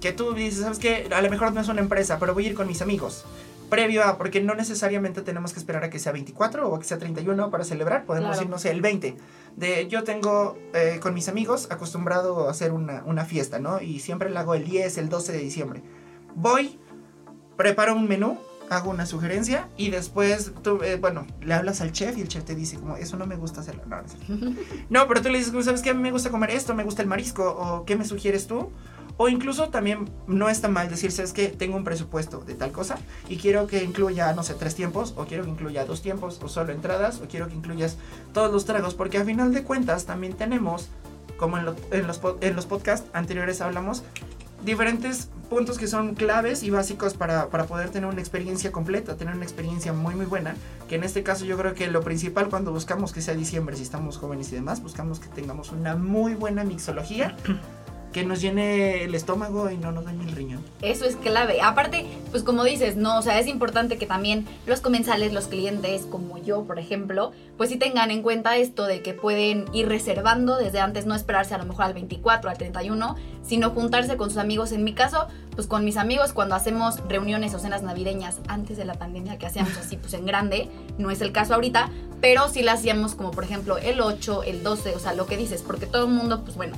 que 0.00 0.12
tú 0.12 0.32
dices, 0.34 0.62
¿sabes 0.62 0.78
qué? 0.78 1.08
A 1.14 1.20
lo 1.22 1.28
mejor 1.30 1.52
no 1.52 1.60
es 1.60 1.68
una 1.68 1.80
empresa, 1.80 2.18
pero 2.18 2.34
voy 2.34 2.46
a 2.46 2.48
ir 2.50 2.54
con 2.54 2.66
mis 2.66 2.80
amigos. 2.82 3.24
Previo 3.68 4.02
a, 4.04 4.16
porque 4.18 4.40
no 4.40 4.54
necesariamente 4.54 5.22
tenemos 5.22 5.52
que 5.52 5.60
esperar 5.60 5.84
a 5.84 5.90
que 5.90 5.98
sea 5.98 6.10
24 6.12 6.68
o 6.68 6.74
a 6.74 6.78
que 6.80 6.84
sea 6.86 6.98
31 6.98 7.50
para 7.50 7.64
celebrar, 7.64 8.04
podemos 8.04 8.30
Claro. 8.30 8.42
ir, 8.44 8.48
no 8.50 8.58
sé, 8.58 8.70
el 8.70 8.80
20. 8.80 9.16
De, 9.56 9.86
yo 9.88 10.02
tengo 10.04 10.56
eh, 10.74 10.98
con 11.00 11.14
mis 11.14 11.28
amigos 11.28 11.68
acostumbrado 11.70 12.48
a 12.48 12.50
hacer 12.50 12.72
una, 12.72 13.02
una 13.04 13.24
fiesta, 13.24 13.58
¿no? 13.58 13.80
Y 13.80 14.00
siempre 14.00 14.30
la 14.30 14.40
hago 14.40 14.54
el 14.54 14.64
10, 14.64 14.98
el 14.98 15.08
12 15.08 15.32
de 15.32 15.38
diciembre. 15.38 15.82
Voy, 16.34 16.78
preparo 17.56 17.94
un 17.94 18.08
menú, 18.08 18.38
hago 18.70 18.90
una 18.90 19.04
sugerencia 19.04 19.68
y 19.76 19.90
después, 19.90 20.52
tú, 20.62 20.80
eh, 20.84 20.94
bueno, 20.96 21.26
le 21.42 21.54
hablas 21.54 21.80
al 21.80 21.90
chef 21.92 22.16
y 22.16 22.20
el 22.20 22.28
chef 22.28 22.44
te 22.44 22.54
dice 22.54 22.76
como, 22.78 22.96
eso 22.96 23.16
no 23.16 23.26
me 23.26 23.34
gusta 23.34 23.60
hacerlo. 23.60 23.82
No, 24.88 25.06
pero 25.08 25.20
tú 25.22 25.28
le 25.28 25.38
dices, 25.38 25.52
¿sabes 25.64 25.82
qué? 25.82 25.90
A 25.90 25.94
mí 25.94 26.00
me 26.00 26.12
gusta 26.12 26.30
comer 26.30 26.50
esto, 26.50 26.72
me 26.74 26.84
gusta 26.84 27.02
el 27.02 27.08
marisco, 27.08 27.44
o 27.50 27.84
¿qué 27.84 27.96
me 27.96 28.04
sugieres 28.04 28.46
tú? 28.46 28.70
O 29.16 29.28
incluso 29.28 29.68
también 29.70 30.08
no 30.28 30.48
está 30.48 30.68
mal 30.68 30.88
decir, 30.88 31.10
¿sabes 31.10 31.32
qué? 31.32 31.48
Tengo 31.48 31.76
un 31.76 31.82
presupuesto 31.84 32.38
de 32.38 32.54
tal 32.54 32.70
cosa 32.70 32.96
y 33.28 33.36
quiero 33.38 33.66
que 33.66 33.82
incluya, 33.82 34.32
no 34.34 34.44
sé, 34.44 34.54
tres 34.54 34.76
tiempos, 34.76 35.14
o 35.16 35.24
quiero 35.26 35.44
que 35.44 35.50
incluya 35.50 35.84
dos 35.84 36.00
tiempos, 36.00 36.40
o 36.42 36.48
solo 36.48 36.72
entradas, 36.72 37.20
o 37.20 37.26
quiero 37.28 37.48
que 37.48 37.54
incluyas 37.56 37.96
todos 38.32 38.52
los 38.52 38.64
tragos, 38.66 38.94
porque 38.94 39.18
a 39.18 39.24
final 39.24 39.52
de 39.52 39.64
cuentas 39.64 40.06
también 40.06 40.34
tenemos, 40.34 40.88
como 41.38 41.58
en, 41.58 41.64
lo- 41.66 41.76
en 41.90 42.06
los, 42.06 42.20
en 42.40 42.54
los 42.56 42.66
podcasts 42.66 43.08
anteriores 43.12 43.60
hablamos, 43.60 44.04
diferentes 44.64 45.28
puntos 45.48 45.78
que 45.78 45.88
son 45.88 46.14
claves 46.14 46.62
y 46.62 46.70
básicos 46.70 47.14
para, 47.14 47.48
para 47.48 47.64
poder 47.64 47.90
tener 47.90 48.08
una 48.08 48.20
experiencia 48.20 48.70
completa, 48.70 49.16
tener 49.16 49.34
una 49.34 49.44
experiencia 49.44 49.92
muy 49.92 50.14
muy 50.14 50.26
buena, 50.26 50.54
que 50.88 50.94
en 50.94 51.04
este 51.04 51.22
caso 51.22 51.44
yo 51.44 51.58
creo 51.58 51.74
que 51.74 51.88
lo 51.88 52.02
principal 52.02 52.48
cuando 52.48 52.70
buscamos 52.70 53.12
que 53.12 53.20
sea 53.20 53.34
diciembre, 53.34 53.76
si 53.76 53.82
estamos 53.82 54.16
jóvenes 54.16 54.52
y 54.52 54.54
demás, 54.54 54.80
buscamos 54.82 55.18
que 55.18 55.28
tengamos 55.28 55.72
una 55.72 55.96
muy 55.96 56.34
buena 56.34 56.62
mixología 56.62 57.36
que 58.12 58.24
nos 58.24 58.40
llene 58.40 59.04
el 59.04 59.14
estómago 59.14 59.70
y 59.70 59.76
no 59.76 59.92
nos 59.92 60.04
dañe 60.04 60.24
el 60.24 60.32
riñón. 60.32 60.64
Eso 60.82 61.04
es 61.04 61.16
clave. 61.16 61.60
Aparte, 61.62 62.06
pues 62.30 62.42
como 62.42 62.64
dices, 62.64 62.96
no, 62.96 63.18
o 63.18 63.22
sea, 63.22 63.38
es 63.38 63.46
importante 63.46 63.98
que 63.98 64.06
también 64.06 64.46
los 64.66 64.80
comensales, 64.80 65.32
los 65.32 65.46
clientes, 65.46 66.06
como 66.10 66.38
yo, 66.38 66.64
por 66.64 66.78
ejemplo, 66.78 67.32
pues 67.56 67.70
sí 67.70 67.76
tengan 67.76 68.10
en 68.10 68.22
cuenta 68.22 68.56
esto 68.56 68.86
de 68.86 69.02
que 69.02 69.14
pueden 69.14 69.66
ir 69.72 69.88
reservando 69.88 70.56
desde 70.56 70.80
antes, 70.80 71.06
no 71.06 71.14
esperarse 71.14 71.54
a 71.54 71.58
lo 71.58 71.66
mejor 71.66 71.84
al 71.84 71.94
24, 71.94 72.50
al 72.50 72.58
31, 72.58 73.16
sino 73.42 73.70
juntarse 73.70 74.16
con 74.16 74.30
sus 74.30 74.38
amigos. 74.38 74.72
En 74.72 74.82
mi 74.82 74.92
caso, 74.92 75.28
pues 75.54 75.66
con 75.66 75.84
mis 75.84 75.96
amigos 75.96 76.32
cuando 76.32 76.54
hacemos 76.54 77.00
reuniones 77.08 77.54
o 77.54 77.58
cenas 77.58 77.82
navideñas 77.82 78.38
antes 78.48 78.76
de 78.76 78.84
la 78.84 78.94
pandemia, 78.94 79.38
que 79.38 79.46
hacíamos 79.46 79.76
así 79.76 79.96
pues 79.96 80.14
en 80.14 80.26
grande, 80.26 80.68
no 80.98 81.10
es 81.10 81.20
el 81.20 81.32
caso 81.32 81.54
ahorita, 81.54 81.90
pero 82.20 82.48
sí 82.48 82.62
la 82.62 82.72
hacíamos 82.72 83.14
como 83.14 83.30
por 83.30 83.44
ejemplo 83.44 83.78
el 83.78 84.00
8, 84.00 84.42
el 84.44 84.62
12, 84.62 84.94
o 84.94 84.98
sea, 84.98 85.14
lo 85.14 85.26
que 85.26 85.36
dices, 85.36 85.62
porque 85.62 85.86
todo 85.86 86.06
el 86.06 86.12
mundo, 86.12 86.42
pues 86.42 86.56
bueno, 86.56 86.76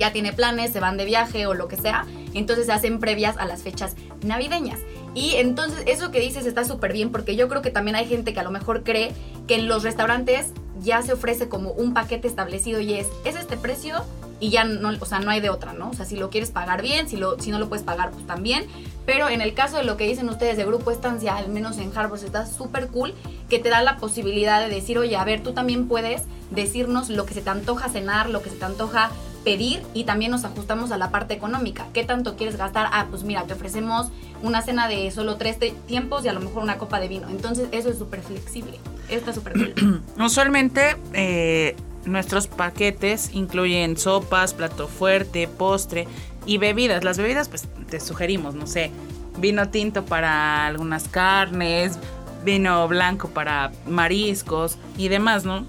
ya 0.00 0.12
tiene 0.12 0.32
planes, 0.32 0.72
se 0.72 0.80
van 0.80 0.96
de 0.96 1.04
viaje 1.04 1.46
o 1.46 1.54
lo 1.54 1.68
que 1.68 1.76
sea, 1.76 2.06
entonces 2.34 2.66
se 2.66 2.72
hacen 2.72 2.98
previas 2.98 3.36
a 3.36 3.44
las 3.44 3.62
fechas 3.62 3.94
navideñas. 4.22 4.80
Y 5.14 5.34
entonces 5.36 5.82
eso 5.86 6.10
que 6.10 6.20
dices 6.20 6.46
está 6.46 6.64
súper 6.64 6.92
bien 6.92 7.12
porque 7.12 7.36
yo 7.36 7.48
creo 7.48 7.62
que 7.62 7.70
también 7.70 7.96
hay 7.96 8.06
gente 8.06 8.32
que 8.32 8.40
a 8.40 8.44
lo 8.44 8.50
mejor 8.50 8.82
cree 8.82 9.12
que 9.46 9.56
en 9.56 9.68
los 9.68 9.82
restaurantes 9.82 10.52
ya 10.80 11.02
se 11.02 11.12
ofrece 11.12 11.48
como 11.48 11.72
un 11.72 11.92
paquete 11.92 12.26
establecido 12.26 12.80
y 12.80 12.94
es, 12.94 13.08
es 13.24 13.36
este 13.36 13.56
precio 13.56 14.02
y 14.38 14.48
ya 14.48 14.64
no, 14.64 14.90
o 14.98 15.04
sea, 15.04 15.20
no 15.20 15.30
hay 15.30 15.40
de 15.40 15.50
otra, 15.50 15.74
¿no? 15.74 15.90
O 15.90 15.92
sea, 15.92 16.06
si 16.06 16.16
lo 16.16 16.30
quieres 16.30 16.50
pagar 16.50 16.80
bien, 16.80 17.08
si, 17.08 17.18
lo, 17.18 17.38
si 17.38 17.50
no 17.50 17.58
lo 17.58 17.68
puedes 17.68 17.84
pagar, 17.84 18.10
pues 18.10 18.26
también. 18.26 18.66
Pero 19.04 19.28
en 19.28 19.42
el 19.42 19.52
caso 19.52 19.76
de 19.76 19.84
lo 19.84 19.98
que 19.98 20.08
dicen 20.08 20.30
ustedes 20.30 20.56
de 20.56 20.64
Grupo 20.64 20.90
Estancia, 20.90 21.36
al 21.36 21.50
menos 21.50 21.76
en 21.76 21.94
Harbors, 21.94 22.22
está 22.22 22.46
súper 22.46 22.88
cool 22.88 23.12
que 23.50 23.58
te 23.58 23.68
da 23.68 23.82
la 23.82 23.98
posibilidad 23.98 24.60
de 24.60 24.74
decir, 24.74 24.96
oye, 24.98 25.16
a 25.16 25.24
ver, 25.24 25.42
tú 25.42 25.52
también 25.52 25.88
puedes 25.88 26.22
decirnos 26.50 27.10
lo 27.10 27.26
que 27.26 27.34
se 27.34 27.42
te 27.42 27.50
antoja 27.50 27.90
cenar, 27.90 28.30
lo 28.30 28.40
que 28.40 28.48
se 28.48 28.56
te 28.56 28.64
antoja 28.64 29.10
pedir 29.44 29.82
y 29.94 30.04
también 30.04 30.30
nos 30.30 30.44
ajustamos 30.44 30.92
a 30.92 30.98
la 30.98 31.10
parte 31.10 31.34
económica. 31.34 31.86
¿Qué 31.92 32.04
tanto 32.04 32.36
quieres 32.36 32.56
gastar? 32.56 32.88
Ah, 32.92 33.06
pues 33.10 33.24
mira, 33.24 33.44
te 33.44 33.54
ofrecemos 33.54 34.10
una 34.42 34.62
cena 34.62 34.88
de 34.88 35.10
solo 35.10 35.36
tres 35.36 35.58
tiempos 35.86 36.24
y 36.24 36.28
a 36.28 36.32
lo 36.32 36.40
mejor 36.40 36.62
una 36.62 36.78
copa 36.78 37.00
de 37.00 37.08
vino. 37.08 37.28
Entonces 37.28 37.68
eso 37.72 37.90
es 37.90 37.98
súper 37.98 38.22
flexible. 38.22 38.78
Está 39.08 39.32
súper 39.32 39.52
cool. 39.52 40.02
Usualmente 40.18 40.96
eh, 41.12 41.76
nuestros 42.04 42.46
paquetes 42.46 43.30
incluyen 43.32 43.96
sopas, 43.96 44.54
plato 44.54 44.88
fuerte, 44.88 45.48
postre 45.48 46.06
y 46.46 46.58
bebidas. 46.58 47.04
Las 47.04 47.18
bebidas 47.18 47.48
pues 47.48 47.68
te 47.88 48.00
sugerimos, 48.00 48.54
no 48.54 48.66
sé, 48.66 48.90
vino 49.38 49.68
tinto 49.68 50.04
para 50.04 50.66
algunas 50.66 51.08
carnes, 51.08 51.98
vino 52.44 52.88
blanco 52.88 53.28
para 53.28 53.72
mariscos 53.86 54.78
y 54.96 55.08
demás, 55.08 55.44
¿no? 55.44 55.66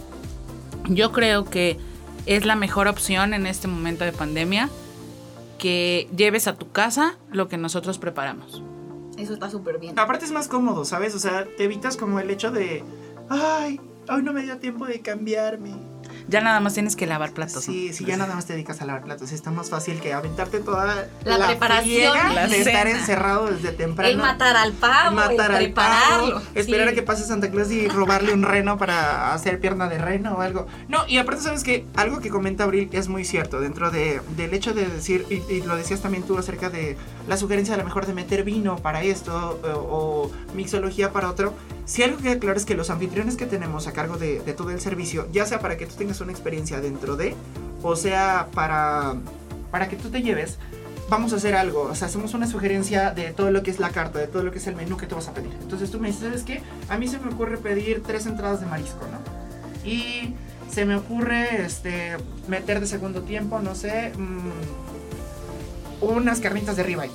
Yo 0.88 1.12
creo 1.12 1.46
que 1.46 1.77
es 2.25 2.46
la 2.46 2.56
mejor 2.56 2.88
opción 2.88 3.34
en 3.34 3.48
este 3.48 3.68
momento 3.68 4.04
de 4.04 4.12
pandemia 4.12 4.70
que 5.58 6.10
lleves 6.16 6.48
a 6.48 6.56
tu 6.56 6.72
casa 6.72 7.18
lo 7.32 7.48
que 7.48 7.58
nosotros 7.58 7.98
preparamos. 7.98 8.63
Eso 9.18 9.34
está 9.34 9.50
súper 9.50 9.78
bien. 9.78 9.98
Aparte 10.00 10.25
es 10.25 10.32
más 10.32 10.48
cómodo, 10.48 10.86
¿sabes? 10.86 11.13
O 11.13 11.20
sea, 11.20 11.46
te 11.58 11.66
evitas 11.66 11.98
como 11.98 12.20
el 12.20 12.30
hecho 12.32 12.51
de, 12.51 12.84
ay, 13.30 13.80
hoy 14.10 14.24
no 14.24 14.34
me 14.34 14.42
dio 14.42 14.58
tiempo 14.58 14.86
de 14.86 15.01
cambiarme. 15.01 15.74
Ya 16.31 16.41
nada 16.41 16.59
más 16.61 16.73
tienes 16.73 16.95
que 16.95 17.05
lavar 17.05 17.31
platos. 17.33 17.55
¿no? 17.55 17.61
Sí, 17.61 17.93
sí, 17.93 18.05
ya 18.05 18.17
nada 18.17 18.33
más 18.35 18.45
te 18.45 18.53
dedicas 18.53 18.81
a 18.81 18.85
lavar 18.85 19.03
platos. 19.03 19.31
Está 19.31 19.51
más 19.51 19.69
fácil 19.69 20.00
que 20.00 20.13
aventarte 20.13 20.59
toda 20.61 21.07
La 21.25 21.45
preparación, 21.47 22.11
friega 22.13 22.33
la 22.33 22.47
de 22.47 22.59
estar 22.61 22.88
encerrado 22.88 23.47
desde 23.47 23.71
temprano. 23.73 24.09
El 24.09 24.17
matar 24.17 24.55
al 24.55 24.73
pavo, 24.73 25.15
matar 25.15 25.51
el 25.51 25.57
al 25.57 25.63
prepararlo. 25.65 26.33
pavo, 26.35 26.45
esperar 26.55 26.88
Sí. 26.88 26.91
a 26.93 26.95
que 26.95 27.03
pase 27.03 27.25
Santa 27.25 27.51
Claus 27.51 27.69
y 27.71 27.88
robarle 27.88 28.33
un 28.33 28.43
reno 28.43 28.77
para 28.77 29.33
hacer 29.33 29.59
pierna 29.59 29.89
de 29.89 29.97
reno 29.97 30.33
o 30.35 30.41
algo. 30.41 30.67
No, 30.88 31.05
y 31.07 31.17
aparte 31.17 31.41
sabes 31.43 31.63
que 31.63 31.85
algo 31.95 32.19
que 32.21 32.29
comenta 32.29 32.63
Abril 32.63 32.89
es 32.93 33.09
muy 33.09 33.25
cierto 33.25 33.59
dentro 33.59 33.91
de, 33.91 34.21
del 34.38 34.53
hecho 34.53 34.73
de 34.73 34.88
decir, 34.88 35.25
y, 35.29 35.35
y 35.53 35.61
lo 35.63 35.75
decías 35.75 36.01
también 36.01 36.23
tú 36.23 36.38
acerca 36.38 36.69
de 36.69 36.95
la 37.27 37.35
sugerencia 37.38 37.75
a 37.75 37.77
lo 37.77 37.83
mejor 37.83 38.05
de 38.05 38.13
meter 38.13 38.43
vino 38.43 38.77
para 38.77 39.03
esto 39.03 39.59
o, 39.63 39.67
o 39.67 40.31
mixología 40.55 41.11
para 41.11 41.29
otro. 41.29 41.53
Si 41.85 42.03
algo 42.03 42.17
queda 42.19 42.39
claro 42.39 42.57
es 42.57 42.65
que 42.65 42.75
los 42.75 42.89
anfitriones 42.89 43.35
que 43.35 43.45
tenemos 43.45 43.88
a 43.88 43.91
cargo 43.91 44.15
de, 44.17 44.39
de 44.39 44.53
todo 44.53 44.69
el 44.69 44.79
servicio, 44.79 45.27
ya 45.33 45.45
sea 45.45 45.59
para 45.59 45.75
que 45.77 45.85
tú 45.88 45.95
tengas 45.95 46.21
una 46.22 46.32
experiencia 46.32 46.80
dentro 46.80 47.16
de, 47.16 47.36
o 47.84 47.96
sea 47.96 48.48
para, 48.54 49.16
para 49.72 49.90
que 49.90 49.96
tú 49.96 50.10
te 50.10 50.22
lleves, 50.22 50.58
vamos 51.12 51.34
a 51.34 51.36
hacer 51.36 51.56
algo. 51.56 51.84
O 51.84 51.94
sea, 51.94 52.08
hacemos 52.08 52.34
una 52.34 52.48
sugerencia 52.48 53.12
de 53.12 53.32
todo 53.34 53.51
lo 53.51 53.62
que 53.62 53.70
es 53.70 53.80
la 53.80 53.90
carta, 53.90 54.18
de 54.18 54.28
todo 54.28 54.44
lo 54.44 54.51
que 54.51 54.60
es 54.60 54.68
el 54.68 54.75
menú 54.75 54.98
que 54.98 55.06
tú 55.06 55.16
vas 55.16 55.28
a 55.28 55.34
pedir. 55.34 55.51
Entonces 55.62 55.92
tú 55.92 56.00
me 56.00 56.08
dices, 56.08 56.24
¿sabes 56.24 56.44
qué? 56.44 56.62
A 56.90 56.98
mí 56.98 57.08
se 57.08 57.20
me 57.20 57.32
ocurre 57.32 57.58
pedir 57.58 58.01
tres 58.01 58.25
entradas 58.25 58.62
de 58.62 58.66
marisco, 58.66 59.06
¿no? 59.08 59.20
Y 59.88 60.34
se 60.70 60.86
me 60.86 60.96
ocurre 60.96 61.66
este, 61.66 62.16
meter 62.48 62.80
de 62.80 62.88
segundo 62.88 63.24
tiempo, 63.24 63.60
no 63.60 63.75
sé, 63.75 64.13
mm, 64.18 66.06
unas 66.06 66.40
carnitas 66.40 66.78
de 66.78 66.84
ribeye. 66.84 67.12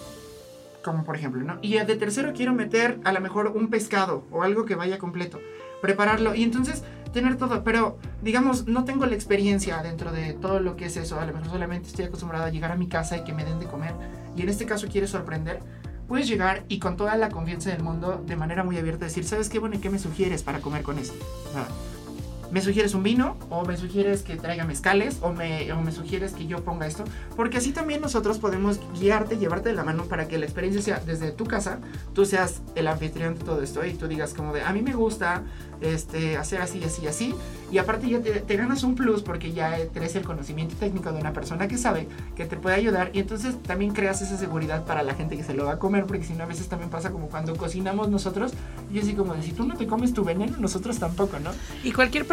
Como 0.85 1.03
por 1.05 1.17
ejemplo, 1.17 1.43
¿no? 1.43 1.59
Y 1.63 1.79
de 1.79 1.97
tercero 1.97 2.33
quiero 2.35 2.53
meter 2.53 3.01
a 3.03 3.13
lo 3.13 3.21
mejor 3.21 3.49
un 3.57 3.71
pescado 3.71 4.25
o 4.31 4.43
algo 4.43 4.67
que 4.67 4.75
vaya 4.75 4.99
completo. 4.99 5.41
Prepararlo. 5.81 6.35
Y 6.35 6.45
entonces 6.45 6.85
tener 7.17 7.37
todo, 7.39 7.65
pero 7.65 7.99
digamos, 8.21 8.67
no 8.67 8.85
tengo 8.85 9.07
la 9.07 9.15
experiencia 9.15 9.83
dentro 9.83 10.13
de 10.13 10.35
todo 10.35 10.61
lo 10.61 10.77
que 10.77 10.85
es 10.85 10.99
eso. 10.99 11.19
A 11.19 11.25
lo 11.25 11.33
mejor 11.33 11.49
solamente 11.49 11.89
estoy 11.89 12.05
acostumbrado 12.05 12.45
a 12.45 12.51
llegar 12.51 12.71
a 12.73 12.77
mi 12.77 12.89
casa 12.89 13.17
y 13.17 13.25
que 13.25 13.33
me 13.33 13.43
den 13.43 13.59
de 13.59 13.65
comer. 13.65 13.95
Y 14.37 14.43
en 14.43 14.51
este 14.51 14.67
caso 14.67 14.87
quieres 14.87 15.11
sorprender. 15.11 15.61
Puedes 16.09 16.29
llegar 16.29 16.65
y 16.69 16.79
con 16.79 16.99
toda 16.99 17.17
la 17.17 17.31
confianza 17.31 17.71
del 17.71 17.83
mundo, 17.83 18.23
de 18.27 18.37
manera 18.37 18.65
muy 18.65 18.77
abierta, 18.77 19.07
decir, 19.07 19.25
¿sabes 19.25 19.49
qué 19.49 19.59
bueno 19.59 19.77
y 19.77 19.79
qué 19.79 19.89
me 19.89 19.99
sugieres 19.99 20.43
para 20.43 20.61
comer 20.61 20.83
con 20.83 20.99
esto? 20.99 21.17
O 21.49 22.06
¿Me 22.51 22.61
sugieres 22.61 22.95
un 22.95 23.03
vino? 23.03 23.37
¿O 23.51 23.65
me 23.65 23.77
sugieres 23.77 24.23
que 24.23 24.37
traiga 24.37 24.65
mezcales? 24.65 25.19
¿O 25.21 25.33
me, 25.33 25.73
¿O 25.73 25.81
me 25.81 25.93
sugieres 25.93 26.33
que 26.33 26.47
yo 26.47 26.63
ponga 26.65 26.87
esto? 26.87 27.05
Porque 27.35 27.59
así 27.59 27.73
también 27.73 28.01
nosotros 28.01 28.39
podemos 28.39 28.81
guiarte, 28.99 29.37
llevarte 29.37 29.71
de 29.71 29.75
la 29.75 29.85
mano 29.85 30.05
para 30.05 30.29
que 30.29 30.39
la 30.39 30.47
experiencia 30.47 30.83
sea 30.83 31.01
desde 31.05 31.33
tu 31.33 31.45
casa, 31.45 31.81
tú 32.15 32.25
seas 32.25 32.63
el 32.75 32.87
anfitrión 32.87 33.35
de 33.35 33.45
todo 33.45 33.63
esto 33.63 33.85
y 33.85 33.95
tú 33.95 34.09
digas 34.09 34.35
como 34.35 34.53
de, 34.53 34.63
a 34.63 34.73
mí 34.73 34.83
me 34.83 34.93
gusta 34.93 35.43
este, 35.81 36.37
hacer 36.37 36.61
así, 36.61 36.83
así, 36.85 37.07
así. 37.07 37.35
Y 37.71 37.79
aparte 37.79 38.09
ya 38.09 38.21
te, 38.21 38.31
te 38.41 38.57
ganas 38.57 38.85
un 38.85 38.95
plus 38.95 39.23
porque 39.23 39.53
ya 39.53 39.77
tienes 39.93 40.15
el 40.15 40.23
conocimiento 40.23 40.77
técnico 40.77 41.13
de 41.13 41.21
una 41.21 41.33
persona 41.33 41.67
que 41.67 41.77
sabe, 41.79 42.09
que 42.37 42.47
te 42.47 42.57
puede 42.57 42.77
ayudar. 42.77 43.11
Y 43.13 43.19
entonces 43.19 43.61
también 43.63 43.93
creas 43.93 44.23
esa 44.23 44.37
seguridad 44.37 44.85
para 44.85 45.03
la 45.03 45.15
gente 45.15 45.37
que 45.37 45.43
se 45.43 45.55
lo 45.55 45.65
va 45.65 45.73
a 45.73 45.79
comer, 45.79 46.07
porque 46.07 46.25
si 46.25 46.35
no 46.35 46.45
a 46.45 46.47
veces 46.47 46.69
también 46.69 46.91
pasa 46.91 47.11
como 47.11 47.29
cuando 47.29 47.57
cocinamos 47.57 48.09
nosotros, 48.09 48.53
y 48.93 49.01
así 49.01 49.15
como 49.15 49.35
de, 49.35 49.43
si 49.43 49.53
tú 49.53 49.67
no 49.67 49.77
te 49.77 49.87
comes 49.87 50.15
tu 50.15 50.25
veneno, 50.25 50.57
nosotros 50.59 50.99
tampoco, 50.99 51.39
¿no? 51.41 51.51
Y 51.83 51.93
cualquier 51.93 52.27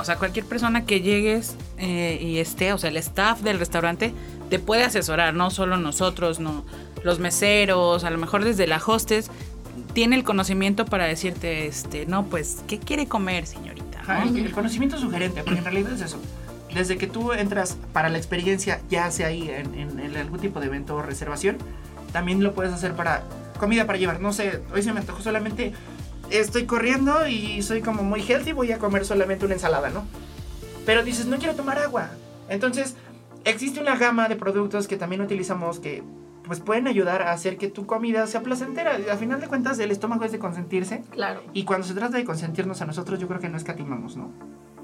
o 0.00 0.04
sea, 0.04 0.16
cualquier 0.16 0.44
persona 0.44 0.84
que 0.84 1.00
llegues 1.00 1.54
eh, 1.78 2.18
y 2.20 2.38
esté, 2.38 2.72
o 2.72 2.78
sea, 2.78 2.90
el 2.90 2.96
staff 2.98 3.40
del 3.40 3.58
restaurante 3.58 4.12
te 4.50 4.58
puede 4.58 4.84
asesorar, 4.84 5.34
no 5.34 5.50
solo 5.50 5.76
nosotros, 5.76 6.38
no 6.40 6.64
los 7.04 7.18
meseros, 7.18 8.04
a 8.04 8.10
lo 8.10 8.18
mejor 8.18 8.44
desde 8.44 8.66
la 8.66 8.80
hostes 8.84 9.30
tiene 9.94 10.16
el 10.16 10.24
conocimiento 10.24 10.84
para 10.84 11.04
decirte, 11.06 11.66
este, 11.66 12.06
no, 12.06 12.24
pues, 12.26 12.62
¿qué 12.66 12.78
quiere 12.78 13.06
comer, 13.06 13.46
señorita? 13.46 14.00
Ajá, 14.00 14.22
el, 14.24 14.36
el 14.36 14.52
conocimiento 14.52 14.98
sugerente, 14.98 15.42
porque 15.42 15.58
en 15.58 15.64
realidad 15.64 15.92
es 15.92 16.00
eso. 16.00 16.18
Desde 16.74 16.96
que 16.98 17.06
tú 17.06 17.32
entras 17.32 17.76
para 17.92 18.08
la 18.08 18.18
experiencia, 18.18 18.80
ya 18.90 19.10
sea 19.10 19.28
ahí 19.28 19.48
en, 19.50 19.74
en- 19.74 20.00
en 20.00 20.16
algún 20.16 20.38
tipo 20.40 20.60
de 20.60 20.66
evento 20.66 20.96
o 20.96 21.02
reservación, 21.02 21.56
también 22.12 22.42
lo 22.42 22.54
puedes 22.54 22.72
hacer 22.72 22.92
para 22.94 23.22
comida 23.58 23.86
para 23.86 23.98
llevar. 23.98 24.20
No 24.20 24.32
sé, 24.32 24.60
hoy 24.72 24.82
se 24.82 24.92
me 24.92 25.00
antojó 25.00 25.22
solamente, 25.22 25.72
estoy 26.30 26.66
corriendo 26.66 27.26
y 27.26 27.62
soy 27.62 27.80
como 27.80 28.02
muy 28.02 28.22
healthy, 28.22 28.52
voy 28.52 28.72
a 28.72 28.78
comer 28.78 29.04
solamente 29.04 29.44
una 29.44 29.54
ensalada, 29.54 29.90
¿no? 29.90 30.04
Pero 30.86 31.02
dices, 31.02 31.26
no 31.26 31.38
quiero 31.38 31.54
tomar 31.54 31.78
agua. 31.78 32.10
Entonces, 32.48 32.94
existe 33.44 33.80
una 33.80 33.96
gama 33.96 34.28
de 34.28 34.36
productos 34.36 34.88
que 34.88 34.96
también 34.96 35.20
utilizamos 35.20 35.80
que 35.80 36.02
pues 36.48 36.60
pueden 36.60 36.88
ayudar 36.88 37.20
a 37.22 37.32
hacer 37.32 37.58
que 37.58 37.68
tu 37.68 37.86
comida 37.86 38.26
sea 38.26 38.42
placentera. 38.42 38.98
A 39.12 39.16
final 39.18 39.38
de 39.38 39.48
cuentas, 39.48 39.78
el 39.78 39.90
estómago 39.90 40.24
es 40.24 40.32
de 40.32 40.38
consentirse. 40.38 41.04
Claro. 41.10 41.42
Y 41.52 41.64
cuando 41.64 41.86
se 41.86 41.92
trata 41.92 42.16
de 42.16 42.24
consentirnos 42.24 42.80
a 42.80 42.86
nosotros, 42.86 43.20
yo 43.20 43.28
creo 43.28 43.38
que 43.38 43.50
no 43.50 43.58
escatimamos, 43.58 44.16
¿no? 44.16 44.32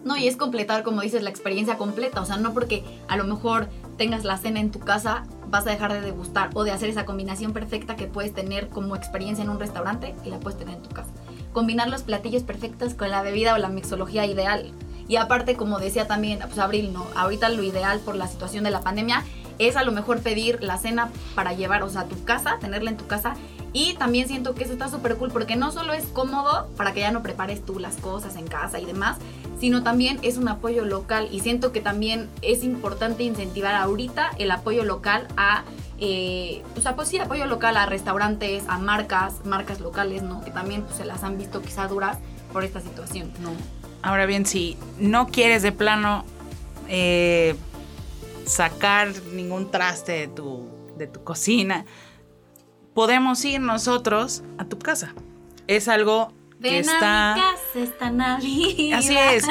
No, 0.05 0.19
y 0.19 0.29
es 0.29 0.37
completar, 0.37 0.83
como 0.83 1.01
dices, 1.01 1.23
la 1.23 1.31
experiencia 1.31 1.79
completa. 1.79 2.21
O 2.21 2.27
sea, 2.27 2.37
no 2.37 2.53
porque 2.53 2.85
a 3.09 3.17
lo 3.17 3.25
mejor 3.25 3.69
tengas 3.97 4.25
la 4.25 4.37
cena 4.37 4.61
en 4.61 4.71
tu 4.71 4.79
casa, 4.79 5.23
vas 5.49 5.67
a 5.67 5.71
dejar 5.71 5.95
de 5.95 6.03
degustar 6.03 6.51
o 6.53 6.65
de 6.65 6.71
hacer 6.71 6.91
esa 6.91 7.07
combinación 7.07 7.55
perfecta 7.55 7.97
que 7.97 8.07
puedes 8.07 8.35
tener 8.35 8.69
como 8.69 8.95
experiencia 8.95 9.43
en 9.43 9.49
un 9.49 9.59
restaurante 9.59 10.15
y 10.23 10.29
la 10.29 10.39
puedes 10.41 10.59
tener 10.59 10.77
en 10.77 10.83
tu 10.83 10.91
casa. 10.91 11.09
Combinar 11.55 11.89
los 11.89 12.03
platillos 12.03 12.43
perfectos 12.43 12.93
con 12.93 13.11
la 13.11 13.23
bebida 13.23 13.55
o 13.55 13.59
la 13.59 13.71
mixología 13.71 14.27
ideal. 14.27 14.73
Y 15.09 15.17
aparte, 15.17 15.57
como 15.57 15.79
decía 15.79 16.07
también, 16.07 16.41
pues 16.41 16.59
Abril, 16.59 16.93
¿no? 16.93 17.07
Ahorita 17.17 17.49
lo 17.49 17.63
ideal 17.63 18.01
por 18.01 18.17
la 18.17 18.29
situación 18.29 18.65
de 18.65 18.71
la 18.71 18.83
pandemia 18.83 19.25
es 19.59 19.77
a 19.77 19.85
lo 19.85 19.93
mejor 19.93 20.21
pedir 20.21 20.63
la 20.63 20.79
cena 20.79 21.11
para 21.35 21.53
llevar, 21.53 21.83
o 21.83 21.89
sea, 21.89 22.03
a 22.03 22.07
tu 22.07 22.23
casa, 22.25 22.59
tenerla 22.61 22.91
en 22.91 22.97
tu 22.97 23.07
casa. 23.07 23.35
Y 23.73 23.95
también 23.95 24.29
siento 24.29 24.55
que 24.55 24.65
eso 24.65 24.73
está 24.73 24.89
súper 24.89 25.17
cool 25.17 25.31
porque 25.31 25.57
no 25.57 25.73
solo 25.73 25.95
es 25.95 26.07
cómodo 26.07 26.69
para 26.77 26.93
que 26.93 27.01
ya 27.01 27.11
no 27.11 27.23
prepares 27.23 27.65
tú 27.65 27.79
las 27.79 27.97
cosas 27.97 28.37
en 28.37 28.47
casa 28.47 28.79
y 28.79 28.85
demás, 28.85 29.19
sino 29.59 29.83
también 29.83 30.19
es 30.23 30.37
un 30.37 30.49
apoyo 30.49 30.85
local 30.85 31.29
y 31.31 31.41
siento 31.41 31.73
que 31.73 31.81
también 31.81 32.29
es 32.43 32.63
importante 32.63 33.25
incentivar 33.25 33.75
ahorita 33.75 34.31
el 34.39 34.51
apoyo 34.51 34.85
local 34.85 35.27
a, 35.37 35.65
eh, 35.99 36.63
o 36.77 36.81
sea, 36.81 36.97
pues 36.97 37.09
sí, 37.09 37.19
apoyo 37.19 37.47
local 37.47 37.77
a 37.77 37.87
restaurantes, 37.87 38.65
a 38.69 38.79
marcas, 38.79 39.45
marcas 39.45 39.81
locales, 39.81 40.23
¿no? 40.23 40.45
Que 40.45 40.51
también 40.51 40.83
pues, 40.83 40.97
se 40.97 41.05
las 41.05 41.23
han 41.23 41.39
visto 41.39 41.63
quizá 41.63 41.87
duras 41.87 42.19
por 42.53 42.65
esta 42.65 42.81
situación, 42.81 43.33
¿no? 43.41 43.51
Ahora 44.03 44.27
bien, 44.27 44.45
si 44.45 44.77
no 44.99 45.29
quieres 45.29 45.63
de 45.63 45.73
plano 45.73 46.25
eh, 46.89 47.57
sacar 48.45 49.09
ningún 49.33 49.71
traste 49.71 50.13
de 50.13 50.29
tu, 50.29 50.69
de 50.99 51.07
tu 51.07 51.23
cocina, 51.23 51.87
podemos 52.93 53.45
ir 53.45 53.61
nosotros 53.61 54.43
a 54.59 54.65
tu 54.65 54.79
casa. 54.79 55.15
Es 55.67 55.89
algo 55.89 56.33
que 56.61 56.71
Ven 56.71 56.81
está... 56.81 57.33
a 57.33 57.35
mi 57.35 57.41
casa 57.41 57.63
esta 57.75 58.11
Navidad. 58.11 58.99
Así 58.99 59.17
es. 59.17 59.47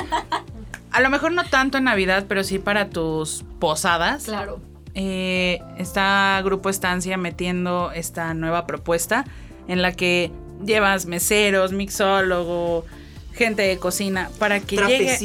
A 0.92 1.02
lo 1.02 1.10
mejor 1.10 1.32
no 1.32 1.44
tanto 1.46 1.80
en 1.80 1.86
Navidad, 1.86 2.26
pero 2.28 2.44
sí 2.44 2.60
para 2.60 2.90
tus 2.90 3.44
posadas. 3.60 4.26
Claro. 4.26 4.60
Eh, 4.96 5.60
está 5.78 6.40
Grupo 6.44 6.70
Estancia 6.70 7.18
metiendo 7.18 7.92
esta 7.92 8.34
nueva 8.34 8.68
propuesta 8.68 9.26
en 9.68 9.82
la 9.82 9.92
que 9.94 10.32
llevas 10.64 11.06
meseros, 11.08 11.72
mixólogo, 11.72 12.86
gente 13.34 13.64
de 13.64 13.78
cocina 13.80 14.30
para 14.40 14.60
que 14.60 14.78
llegue. 14.78 15.18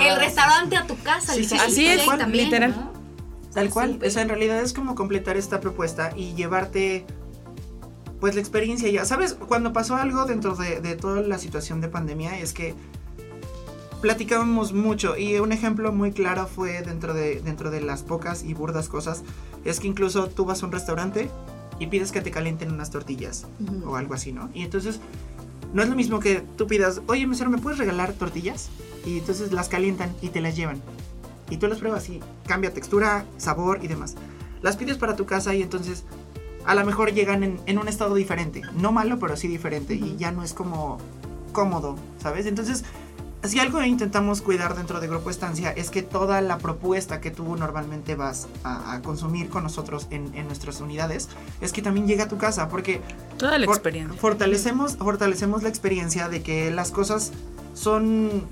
El 0.00 0.16
restaurante 0.16 0.76
a 0.76 0.86
tu 0.86 0.96
casa, 1.02 1.34
Sí, 1.34 1.44
sí, 1.44 1.54
literal. 1.54 1.66
así 1.66 1.86
es, 1.86 2.06
también, 2.06 2.44
literal. 2.44 2.70
¿no? 2.70 2.92
Tal 3.52 3.68
cual. 3.70 3.98
Sí. 4.00 4.06
O 4.06 4.10
sea, 4.10 4.22
en 4.22 4.28
realidad 4.28 4.60
es 4.60 4.72
como 4.72 4.94
completar 4.94 5.36
esta 5.36 5.60
propuesta 5.60 6.12
y 6.16 6.34
llevarte. 6.34 7.04
Pues 8.20 8.34
la 8.34 8.40
experiencia 8.42 8.88
ya. 8.90 9.04
¿Sabes? 9.06 9.34
Cuando 9.34 9.72
pasó 9.72 9.96
algo 9.96 10.26
dentro 10.26 10.54
de, 10.54 10.80
de 10.80 10.94
toda 10.94 11.22
la 11.22 11.38
situación 11.38 11.80
de 11.80 11.88
pandemia 11.88 12.38
es 12.38 12.52
que 12.52 12.74
platicábamos 14.00 14.72
mucho 14.72 15.16
y 15.16 15.38
un 15.38 15.52
ejemplo 15.52 15.92
muy 15.92 16.12
claro 16.12 16.46
fue 16.46 16.82
dentro 16.82 17.14
de, 17.14 17.40
dentro 17.40 17.70
de 17.70 17.80
las 17.80 18.02
pocas 18.02 18.42
y 18.42 18.54
burdas 18.54 18.88
cosas 18.88 19.22
es 19.64 19.78
que 19.80 19.88
incluso 19.88 20.28
tú 20.28 20.44
vas 20.44 20.62
a 20.62 20.66
un 20.66 20.72
restaurante 20.72 21.30
y 21.78 21.86
pides 21.86 22.12
que 22.12 22.20
te 22.20 22.30
calienten 22.30 22.72
unas 22.72 22.90
tortillas 22.90 23.46
o 23.86 23.96
algo 23.96 24.14
así, 24.14 24.32
¿no? 24.32 24.50
Y 24.54 24.62
entonces 24.62 25.00
no 25.72 25.82
es 25.82 25.88
lo 25.88 25.96
mismo 25.96 26.20
que 26.20 26.42
tú 26.56 26.66
pidas, 26.66 27.02
oye 27.06 27.26
mesero, 27.26 27.50
¿me 27.50 27.58
puedes 27.58 27.78
regalar 27.78 28.12
tortillas? 28.12 28.70
Y 29.04 29.18
entonces 29.18 29.52
las 29.52 29.68
calientan 29.68 30.14
y 30.20 30.28
te 30.28 30.40
las 30.40 30.56
llevan. 30.56 30.82
Y 31.48 31.56
tú 31.56 31.66
las 31.68 31.78
pruebas 31.78 32.08
y 32.08 32.20
cambia 32.46 32.72
textura, 32.72 33.24
sabor 33.38 33.80
y 33.82 33.88
demás. 33.88 34.14
Las 34.62 34.76
pides 34.76 34.98
para 34.98 35.16
tu 35.16 35.26
casa 35.26 35.54
y 35.54 35.62
entonces 35.62 36.04
a 36.66 36.74
lo 36.74 36.84
mejor 36.84 37.12
llegan 37.12 37.42
en, 37.42 37.60
en 37.66 37.78
un 37.78 37.88
estado 37.88 38.14
diferente. 38.14 38.62
No 38.74 38.92
malo, 38.92 39.18
pero 39.18 39.36
sí 39.36 39.48
diferente. 39.48 39.94
Y 39.94 40.16
ya 40.16 40.32
no 40.32 40.42
es 40.42 40.52
como 40.52 40.98
cómodo, 41.52 41.96
¿sabes? 42.22 42.46
Entonces, 42.46 42.84
si 43.42 43.58
algo 43.58 43.82
intentamos 43.82 44.42
cuidar 44.42 44.76
dentro 44.76 45.00
de 45.00 45.06
Grupo 45.08 45.30
Estancia 45.30 45.70
es 45.70 45.90
que 45.90 46.02
toda 46.02 46.40
la 46.42 46.58
propuesta 46.58 47.20
que 47.20 47.30
tú 47.30 47.56
normalmente 47.56 48.14
vas 48.14 48.48
a, 48.64 48.92
a 48.94 49.02
consumir 49.02 49.48
con 49.48 49.62
nosotros 49.62 50.06
en, 50.10 50.34
en 50.34 50.46
nuestras 50.46 50.80
unidades 50.80 51.28
es 51.60 51.72
que 51.72 51.80
también 51.82 52.06
llegue 52.06 52.22
a 52.22 52.28
tu 52.28 52.36
casa. 52.38 52.68
Porque 52.68 53.00
Toda 53.38 53.58
la 53.58 53.64
For- 53.66 53.76
experiencia. 53.76 54.20
Fortalecemos, 54.20 54.96
fortalecemos 54.96 55.62
la 55.62 55.68
experiencia 55.70 56.28
de 56.28 56.42
que 56.42 56.70
las 56.70 56.90
cosas 56.90 57.32
son 57.74 58.46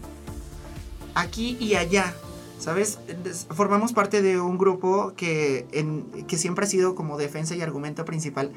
aquí 1.14 1.56
y 1.60 1.74
allá. 1.74 2.14
¿Sabes? 2.58 2.98
Formamos 3.50 3.92
parte 3.92 4.20
de 4.20 4.40
un 4.40 4.58
grupo 4.58 5.12
que, 5.16 5.66
en- 5.70 6.04
que 6.26 6.36
siempre 6.36 6.64
ha 6.64 6.68
sido 6.68 6.96
como 6.96 7.16
defensa 7.16 7.54
y 7.54 7.62
argumento 7.62 8.04
principal. 8.04 8.50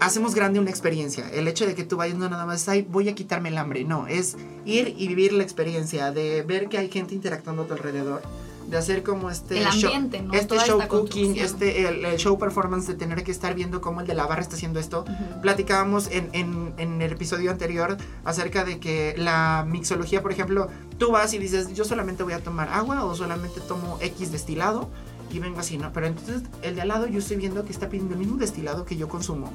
Hacemos 0.00 0.34
grande 0.34 0.60
una 0.60 0.70
experiencia. 0.70 1.28
El 1.30 1.48
hecho 1.48 1.66
de 1.66 1.74
que 1.74 1.82
tú 1.84 1.96
vayas 1.96 2.16
no 2.16 2.28
nada 2.28 2.46
más, 2.46 2.68
ay, 2.68 2.86
voy 2.88 3.08
a 3.08 3.14
quitarme 3.14 3.48
el 3.48 3.58
hambre. 3.58 3.84
No, 3.84 4.06
es 4.06 4.36
ir 4.64 4.94
y 4.96 5.08
vivir 5.08 5.32
la 5.32 5.42
experiencia, 5.42 6.12
de 6.12 6.42
ver 6.42 6.68
que 6.68 6.78
hay 6.78 6.88
gente 6.88 7.14
interactuando 7.14 7.62
a 7.62 7.66
tu 7.66 7.72
alrededor, 7.74 8.22
de 8.68 8.76
hacer 8.76 9.02
como 9.02 9.28
este 9.28 9.58
El 9.58 9.66
show, 9.70 9.90
ambiente, 9.92 10.22
¿no? 10.22 10.34
este 10.34 10.46
Toda 10.46 10.66
show 10.66 10.80
cooking, 10.88 11.36
este 11.36 11.88
el, 11.88 12.04
el 12.04 12.16
show 12.16 12.38
performance 12.38 12.86
de 12.86 12.94
tener 12.94 13.24
que 13.24 13.32
estar 13.32 13.54
viendo 13.54 13.80
cómo 13.80 14.00
el 14.02 14.06
de 14.06 14.14
la 14.14 14.26
barra 14.26 14.40
está 14.42 14.54
haciendo 14.54 14.78
esto. 14.78 15.02
Ujú. 15.02 15.40
Platicábamos 15.42 16.08
en, 16.12 16.28
en- 16.32 16.74
en 16.76 17.02
el 17.02 17.12
episodio 17.12 17.50
anterior 17.50 17.96
acerca 18.24 18.64
de 18.64 18.78
que 18.78 19.14
la 19.18 19.64
mixología, 19.66 20.22
por 20.22 20.30
ejemplo, 20.30 20.68
tú 20.98 21.10
vas 21.10 21.34
y 21.34 21.38
dices, 21.38 21.74
yo 21.74 21.84
solamente 21.84 22.22
voy 22.22 22.34
a 22.34 22.40
tomar 22.40 22.68
agua 22.68 23.04
o 23.04 23.16
solamente 23.16 23.60
tomo 23.62 23.98
X 24.00 24.30
destilado 24.30 24.88
y 25.32 25.40
vengo 25.40 25.58
así, 25.60 25.76
¿no? 25.76 25.92
Pero 25.92 26.06
entonces 26.06 26.42
el 26.62 26.76
de 26.76 26.82
al 26.82 26.88
lado 26.88 27.06
yo 27.08 27.18
estoy 27.18 27.36
viendo 27.36 27.64
que 27.64 27.72
está 27.72 27.88
pidiendo 27.88 28.14
el 28.14 28.20
mismo 28.20 28.36
destilado 28.36 28.84
que 28.84 28.96
yo 28.96 29.08
consumo, 29.08 29.50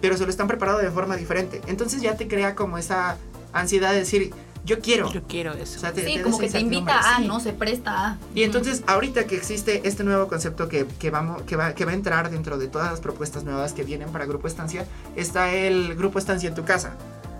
pero 0.00 0.16
se 0.16 0.24
lo 0.24 0.30
están 0.30 0.46
preparando 0.48 0.80
de 0.82 0.90
forma 0.90 1.16
diferente. 1.16 1.60
Entonces 1.66 2.02
ya 2.02 2.16
te 2.16 2.28
crea 2.28 2.54
como 2.54 2.78
esa 2.78 3.16
ansiedad 3.52 3.92
de 3.92 3.98
decir, 4.00 4.32
yo 4.64 4.80
quiero. 4.80 5.12
Yo 5.12 5.22
quiero 5.22 5.52
eso. 5.52 5.76
O 5.76 5.80
sea, 5.80 5.92
te- 5.92 6.04
Sí, 6.04 6.14
te 6.16 6.22
como 6.22 6.38
que 6.38 6.48
te 6.50 6.58
invita 6.58 6.98
a, 6.98 7.18
Sí. 7.18 7.26
¿no? 7.28 7.38
Se 7.38 7.52
presta 7.52 8.08
a. 8.08 8.18
Y 8.34 8.42
entonces, 8.42 8.82
ahorita 8.88 9.24
que 9.26 9.36
existe 9.36 9.82
este 9.86 10.02
nuevo 10.02 10.26
concepto 10.26 10.68
que, 10.68 10.86
que, 10.98 11.10
vamos, 11.10 11.42
que, 11.42 11.54
va, 11.54 11.72
que 11.74 11.84
va 11.84 11.92
a 11.92 11.94
entrar 11.94 12.30
dentro 12.30 12.58
de 12.58 12.66
todas 12.66 12.90
las 12.90 13.00
propuestas 13.00 13.44
nuevas 13.44 13.72
que 13.72 13.84
vienen 13.84 14.08
para 14.10 14.26
Grupo 14.26 14.48
Estancia, 14.48 14.84
está 15.14 15.52
el 15.54 15.94
Grupo 15.94 16.18
Estancia 16.18 16.48
en 16.48 16.54
tu 16.56 16.64
casa. 16.64 16.94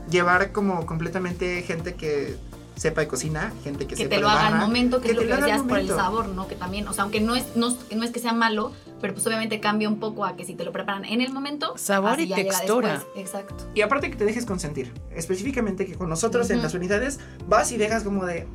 Llevar 0.08 0.52
como 0.52 0.86
completamente 0.86 1.62
gente 1.62 1.94
que 1.94 2.36
sepa 2.76 3.00
de 3.00 3.08
cocina, 3.08 3.52
gente 3.64 3.86
que, 3.86 3.94
que 3.94 3.96
sepa 3.96 4.10
te 4.10 4.16
de 4.16 4.20
lo 4.20 4.28
haga 4.28 4.46
al 4.46 4.52
barra, 4.52 4.66
momento, 4.66 5.00
que, 5.00 5.06
que 5.06 5.10
es 5.12 5.16
lo 5.16 5.22
te 5.22 5.26
que 5.26 5.30
lo 5.30 5.36
haga 5.36 5.44
al 5.46 5.50
decías 5.50 5.68
por 5.68 5.78
el 5.78 5.88
sabor, 5.88 6.28
¿no? 6.28 6.46
Que 6.46 6.54
también, 6.54 6.86
o 6.86 6.92
sea, 6.92 7.04
aunque 7.04 7.20
no 7.20 7.34
es, 7.34 7.56
no, 7.56 7.76
que 7.88 7.96
no 7.96 8.04
es 8.04 8.10
que 8.10 8.20
sea 8.20 8.34
malo, 8.34 8.72
pero 9.00 9.14
pues 9.14 9.26
obviamente 9.26 9.60
cambia 9.60 9.88
un 9.88 9.98
poco 9.98 10.24
a 10.24 10.36
que 10.36 10.44
si 10.44 10.54
te 10.54 10.64
lo 10.64 10.72
preparan 10.72 11.04
en 11.04 11.20
el 11.22 11.32
momento. 11.32 11.72
Sabor 11.76 12.20
y 12.20 12.28
textura. 12.28 13.02
Exacto. 13.16 13.68
Y 13.74 13.80
aparte 13.80 14.10
que 14.10 14.16
te 14.16 14.24
dejes 14.24 14.44
consentir. 14.44 14.92
Específicamente 15.10 15.86
que 15.86 15.94
con 15.94 16.08
nosotros 16.08 16.48
en 16.50 16.56
Ujú. 16.56 16.64
las 16.64 16.74
unidades 16.74 17.18
vas 17.48 17.72
y 17.72 17.78
dejas 17.78 18.04
como 18.04 18.26
de, 18.26 18.46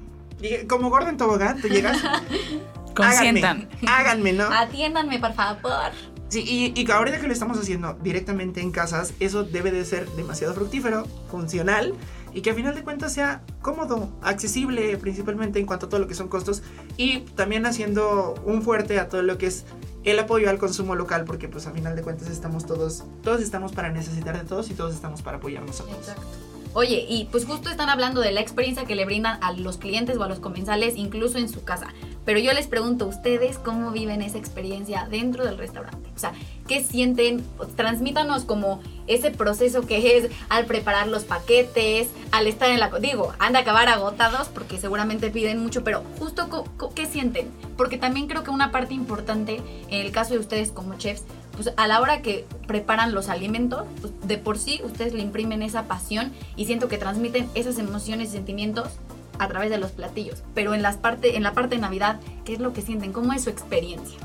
como 0.70 0.90
Gordon 0.90 1.18
Tobogán, 1.18 1.60
tú 1.60 1.68
llegas. 1.68 1.98
Consientan. 2.96 3.70
Háganme, 3.88 3.88
háganme, 3.88 4.34
¿no? 4.34 4.44
Atiéndanme, 4.52 5.20
por 5.20 5.34
favor. 5.34 5.92
Sí, 6.28 6.44
y, 6.46 6.80
y 6.80 6.92
ahorita 6.92 7.20
que 7.20 7.28
lo 7.28 7.34
estamos 7.34 7.58
haciendo 7.58 7.94
directamente 7.96 8.62
en 8.62 8.72
casas, 8.72 9.14
eso 9.20 9.44
debe 9.44 9.72
de 9.72 9.84
ser 9.84 10.08
demasiado 10.12 10.54
fructífero, 10.54 11.06
funcional 11.30 11.94
y 12.34 12.42
que 12.42 12.52
a 12.52 12.54
final 12.54 12.76
de 12.76 12.84
cuentas 12.84 13.14
sea 13.14 13.44
cómodo, 13.62 14.10
accesible 14.22 14.98
principalmente 14.98 15.60
en 15.60 15.66
cuanto 15.66 15.88
a 15.88 15.90
todo 15.90 16.00
lo 16.00 16.08
que 16.08 16.16
son 16.16 16.28
costos 16.28 16.64
y 16.98 17.20
también 17.36 17.66
haciendo 17.66 18.36
un 18.46 18.62
fuerte 18.62 19.00
a 19.00 19.10
todo 19.10 19.22
lo 19.22 19.38
que 19.38 19.48
es 19.48 19.66
el 20.04 20.18
apoyo 20.20 20.50
al 20.50 20.58
consumo 20.58 20.96
local 20.96 21.26
porque 21.26 21.48
pues 21.48 21.68
a 21.68 21.72
final 21.72 21.96
de 21.96 22.02
cuentas 22.02 22.30
estamos 22.30 22.66
todos, 22.66 23.04
todos 23.24 23.42
estamos 23.42 23.72
para 23.74 23.92
necesitar 23.92 24.38
de 24.38 24.48
todos 24.48 24.70
y 24.70 24.74
todos 24.74 24.94
estamos 24.96 25.22
para 25.22 25.38
apoyarnos 25.38 25.80
a 25.82 25.84
todos. 25.84 25.98
Exacto. 25.98 26.51
Oye, 26.74 27.06
y 27.10 27.26
pues 27.26 27.46
justo 27.46 27.70
están 27.70 27.90
hablando 27.90 28.22
de 28.22 28.32
la 28.32 28.40
experiencia 28.40 28.86
que 28.86 28.96
le 28.96 29.04
brindan 29.04 29.38
a 29.44 29.52
los 29.52 29.78
clientes 29.78 30.18
o 30.18 30.24
a 30.24 30.30
los 30.30 30.40
comensales, 30.40 30.96
incluso 30.96 31.38
en 31.38 31.50
su 31.50 31.66
casa. 31.66 31.88
Pero 32.24 32.40
yo 32.40 32.54
les 32.54 32.68
pregunto, 32.68 33.08
¿ustedes 33.08 33.58
cómo 33.58 33.92
viven 33.92 34.22
esa 34.22 34.38
experiencia 34.38 35.06
dentro 35.10 35.44
del 35.44 35.58
restaurante? 35.58 36.10
O 36.16 36.20
sea, 36.20 36.32
¿qué 36.70 36.82
sienten? 36.82 37.44
Transmítanos 37.76 38.46
como 38.46 38.80
ese 39.08 39.32
proceso 39.32 39.86
que 39.86 40.18
es 40.18 40.30
al 40.48 40.66
preparar 40.66 41.08
los 41.08 41.24
paquetes, 41.24 42.08
al 42.32 42.48
estar 42.48 42.70
en 42.70 42.80
la... 42.80 42.90
Digo, 43.00 43.34
han 43.40 43.52
de 43.52 43.60
acabar 43.60 43.90
agotados 43.90 44.48
porque 44.48 44.78
seguramente 44.78 45.30
piden 45.30 45.58
mucho, 45.58 45.84
pero 45.84 46.04
justo 46.20 46.66
¿qué 46.96 47.06
sienten? 47.06 47.50
Porque 47.76 47.98
también 47.98 48.28
creo 48.28 48.44
que 48.44 48.52
una 48.52 48.72
parte 48.72 48.94
importante 48.94 49.62
en 49.90 50.06
el 50.06 50.12
caso 50.14 50.36
de 50.36 50.40
ustedes 50.40 50.72
como 50.72 50.98
chefs, 50.98 51.24
pues 51.62 51.76
a 51.78 51.88
la 51.88 52.02
hora 52.02 52.22
que 52.24 52.46
preparan 52.66 53.14
los 53.14 53.30
alimentos, 53.30 53.86
pues 54.02 54.14
de 54.24 54.38
por 54.38 54.58
sí 54.58 54.82
ustedes 54.84 55.14
le 55.14 55.22
imprimen 55.22 55.62
esa 55.62 55.84
pasión 55.84 56.32
y 56.56 56.66
siento 56.66 56.88
que 56.88 56.98
transmiten 56.98 57.48
esas 57.54 57.78
emociones 57.78 58.30
y 58.30 58.32
sentimientos 58.32 58.90
a 59.38 59.48
través 59.48 59.70
de 59.70 59.78
los 59.78 59.92
platillos. 59.92 60.42
Pero 60.56 60.74
en, 60.74 60.82
las 60.82 60.98
parte, 60.98 61.36
en 61.38 61.44
la 61.44 61.54
parte 61.54 61.76
de 61.76 61.82
Navidad, 61.82 62.20
¿qué 62.46 62.54
es 62.54 62.60
lo 62.60 62.74
que 62.74 62.82
sienten? 62.82 63.14
¿Cómo 63.14 63.34
es 63.34 63.44
su 63.44 63.52
experiencia? 63.52 64.18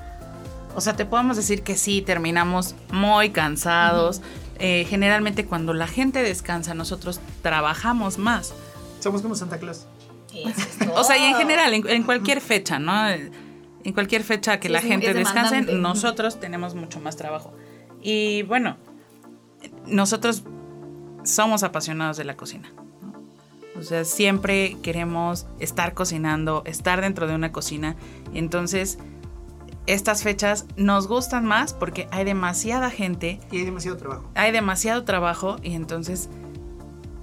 O 0.75 0.81
sea, 0.81 0.97
te 0.97 1.05
podemos 1.05 1.37
decir 1.37 1.63
que 1.63 1.77
sí, 1.77 2.01
terminamos 2.01 2.75
muy 2.91 3.31
cansados. 3.31 4.23
Eh, 4.59 4.87
generalmente 4.89 5.45
cuando 5.45 5.75
la 5.75 5.87
gente 5.87 6.23
descansa, 6.23 6.73
nosotros 6.73 7.21
trabajamos 7.43 8.17
más. 8.17 8.55
Somos 9.01 9.21
como 9.21 9.35
Santa 9.35 9.59
Claus. 9.59 9.87
O 10.95 11.05
sea, 11.05 11.19
y 11.19 11.25
en 11.25 11.37
general, 11.37 11.75
en, 11.75 11.87
en 11.87 12.03
cualquier 12.03 12.41
fecha, 12.41 12.79
¿no? 12.79 12.93
En 13.87 13.93
cualquier 13.93 14.25
fecha 14.25 14.59
que 14.59 14.67
Sí, 14.67 14.73
la 14.73 14.81
gente 14.81 15.11
es 15.11 15.15
descanse, 15.15 15.63
nosotros 15.63 16.41
tenemos 16.41 16.75
mucho 16.75 16.99
más 16.99 17.15
trabajo. 17.15 17.55
Y 18.03 18.43
bueno, 18.43 18.79
nosotros 19.87 20.43
somos 21.23 21.63
apasionados 21.63 22.17
de 22.17 22.25
la 22.25 22.37
cocina. 22.37 22.69
¿no? 23.01 23.15
O 23.79 23.85
sea, 23.85 24.05
siempre 24.05 24.77
queremos 24.83 25.47
estar 25.61 25.95
cocinando, 25.95 26.65
estar 26.67 27.01
dentro 27.01 27.29
de 27.29 27.37
una 27.37 27.53
cocina. 27.53 27.95
Entonces, 28.35 28.99
estas 29.87 30.25
fechas 30.25 30.67
nos 30.75 31.07
gustan 31.07 31.45
más 31.45 31.73
porque 31.73 32.09
hay 32.11 32.25
demasiada 32.25 32.91
gente 32.91 33.39
Y 33.53 33.59
hay 33.59 33.65
demasiado 33.67 33.97
trabajo. 33.99 34.29
hay 34.35 34.51
demasiado 34.51 35.05
trabajo 35.05 35.59
y 35.63 35.75
entonces 35.75 36.29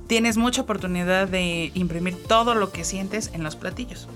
tienes 0.08 0.38
mucha 0.38 0.62
oportunidad 0.62 1.28
de 1.28 1.72
imprimir 1.74 2.24
todo 2.24 2.56
lo 2.56 2.72
que 2.72 2.86
sientes 2.86 3.32
en 3.34 3.44
los 3.44 3.58
platillos. 3.58 4.08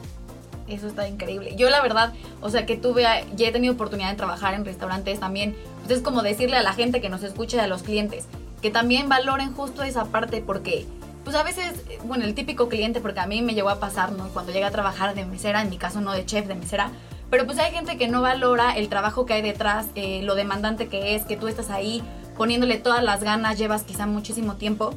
Eso 0.68 0.88
está 0.88 1.08
increíble. 1.08 1.56
Yo 1.56 1.70
la 1.70 1.82
verdad, 1.82 2.14
o 2.42 2.50
sea, 2.50 2.66
que 2.66 2.76
tuve, 2.76 3.04
ya 3.36 3.48
he 3.48 3.52
tenido 3.52 3.74
oportunidad 3.74 4.10
de 4.10 4.18
trabajar 4.18 4.54
en 4.54 4.66
restaurantes 4.66 5.20
también. 5.20 5.56
Pues 5.84 5.98
es 5.98 6.04
como 6.04 6.22
decirle 6.22 6.58
a 6.58 6.64
la 6.64 6.74
gente 6.74 7.02
que 7.02 7.10
nos 7.10 7.24
escucha 7.24 7.58
y 7.58 7.60
a 7.62 7.68
los 7.68 7.84
clientes 7.84 8.26
que 8.62 8.72
también 8.72 9.08
valoren 9.10 9.54
justo 9.54 9.84
esa 9.84 10.06
parte 10.06 10.42
porque, 10.42 10.86
pues 11.24 11.36
a 11.36 11.44
veces, 11.44 11.74
bueno, 12.06 12.26
el 12.26 12.34
típico 12.34 12.70
cliente, 12.70 13.02
porque 13.02 13.20
a 13.20 13.28
mí 13.28 13.42
me 13.42 13.54
llegó 13.54 13.70
a 13.70 13.80
pasar, 13.80 14.12
¿no? 14.12 14.28
Cuando 14.30 14.52
llega 14.52 14.68
a 14.68 14.72
trabajar 14.72 15.16
de 15.16 15.26
mesera, 15.26 15.62
en 15.62 15.70
mi 15.70 15.78
caso 15.78 16.02
no 16.02 16.12
de 16.12 16.26
chef, 16.26 16.48
de 16.48 16.56
mesera. 16.56 16.92
Pero 17.30 17.46
pues 17.46 17.60
hay 17.60 17.72
gente 17.72 17.98
que 17.98 18.08
no 18.08 18.22
valora 18.22 18.72
el 18.72 18.88
trabajo 18.88 19.26
que 19.26 19.34
hay 19.34 19.42
detrás, 19.42 19.88
eh, 19.96 20.22
lo 20.24 20.36
demandante 20.36 20.88
que 20.88 21.16
es, 21.16 21.26
que 21.26 21.36
tú 21.36 21.48
estás 21.48 21.70
ahí 21.70 22.02
poniéndole 22.38 22.78
todas 22.78 23.04
las 23.04 23.24
ganas, 23.24 23.58
llevas 23.58 23.84
quizá 23.84 24.06
muchísimo 24.06 24.56
tiempo 24.56 24.94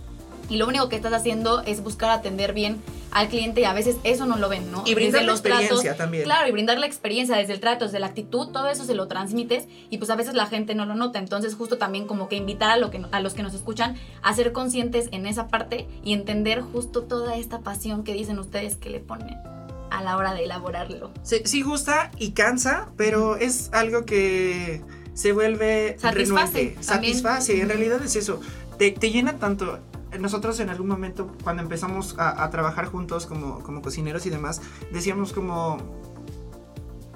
y 0.48 0.56
lo 0.56 0.66
único 0.68 0.88
que 0.88 0.96
estás 0.96 1.12
haciendo 1.12 1.62
es 1.62 1.82
buscar 1.82 2.10
atender 2.10 2.52
bien 2.52 2.80
al 3.12 3.28
cliente 3.28 3.60
y 3.62 3.64
a 3.64 3.72
veces 3.72 3.96
eso 4.04 4.26
no 4.26 4.36
lo 4.36 4.48
ven, 4.48 4.70
¿no? 4.70 4.82
Y 4.86 4.94
brindar 4.94 5.20
Desde 5.20 5.26
la 5.26 5.32
los 5.32 5.42
tratos, 5.42 5.62
experiencia 5.62 5.96
también. 5.96 6.24
Claro, 6.24 6.48
y 6.48 6.52
brindar 6.52 6.78
la 6.78 6.86
experiencia 6.86 7.36
desde 7.36 7.52
el 7.52 7.60
trato, 7.60 7.84
desde 7.84 7.98
la 7.98 8.06
actitud, 8.06 8.48
todo 8.48 8.68
eso 8.68 8.84
se 8.84 8.94
lo 8.94 9.08
transmites 9.08 9.66
y 9.90 9.98
pues 9.98 10.10
a 10.10 10.16
veces 10.16 10.34
la 10.34 10.46
gente 10.46 10.74
no 10.74 10.86
lo 10.86 10.94
nota. 10.94 11.18
Entonces 11.18 11.54
justo 11.54 11.78
también 11.78 12.06
como 12.06 12.28
que 12.28 12.36
invitar 12.36 12.70
a, 12.70 12.76
lo 12.76 12.90
que, 12.90 13.02
a 13.10 13.20
los 13.20 13.34
que 13.34 13.42
nos 13.42 13.54
escuchan 13.54 13.96
a 14.22 14.34
ser 14.34 14.52
conscientes 14.52 15.08
en 15.12 15.26
esa 15.26 15.48
parte 15.48 15.88
y 16.04 16.12
entender 16.12 16.60
justo 16.60 17.02
toda 17.02 17.36
esta 17.36 17.60
pasión 17.60 18.04
que 18.04 18.12
dicen 18.12 18.38
ustedes 18.38 18.76
que 18.76 18.90
le 18.90 19.00
ponen 19.00 19.38
a 19.90 20.02
la 20.02 20.16
hora 20.16 20.34
de 20.34 20.44
elaborarlo. 20.44 21.10
Sí, 21.22 21.42
sí 21.44 21.62
gusta 21.62 22.10
y 22.16 22.30
cansa, 22.30 22.90
pero 22.96 23.36
es 23.36 23.70
algo 23.72 24.04
que 24.04 24.82
se 25.14 25.32
vuelve 25.32 25.96
Satisface, 25.98 26.52
renuente. 26.52 26.82
Satisface, 26.82 27.60
en 27.60 27.68
realidad 27.68 28.00
es 28.02 28.16
eso. 28.16 28.40
Te, 28.78 28.92
te 28.92 29.10
llena 29.10 29.38
tanto. 29.38 29.78
Nosotros 30.18 30.58
en 30.60 30.70
algún 30.70 30.88
momento, 30.88 31.30
cuando 31.44 31.62
empezamos 31.62 32.16
a, 32.18 32.48
trabajar 32.50 32.86
juntos 32.86 33.26
como, 33.26 33.60
como 33.60 33.80
cocineros 33.80 34.26
y 34.26 34.30
demás, 34.30 34.60
decíamos 34.92 35.32
como, 35.32 35.78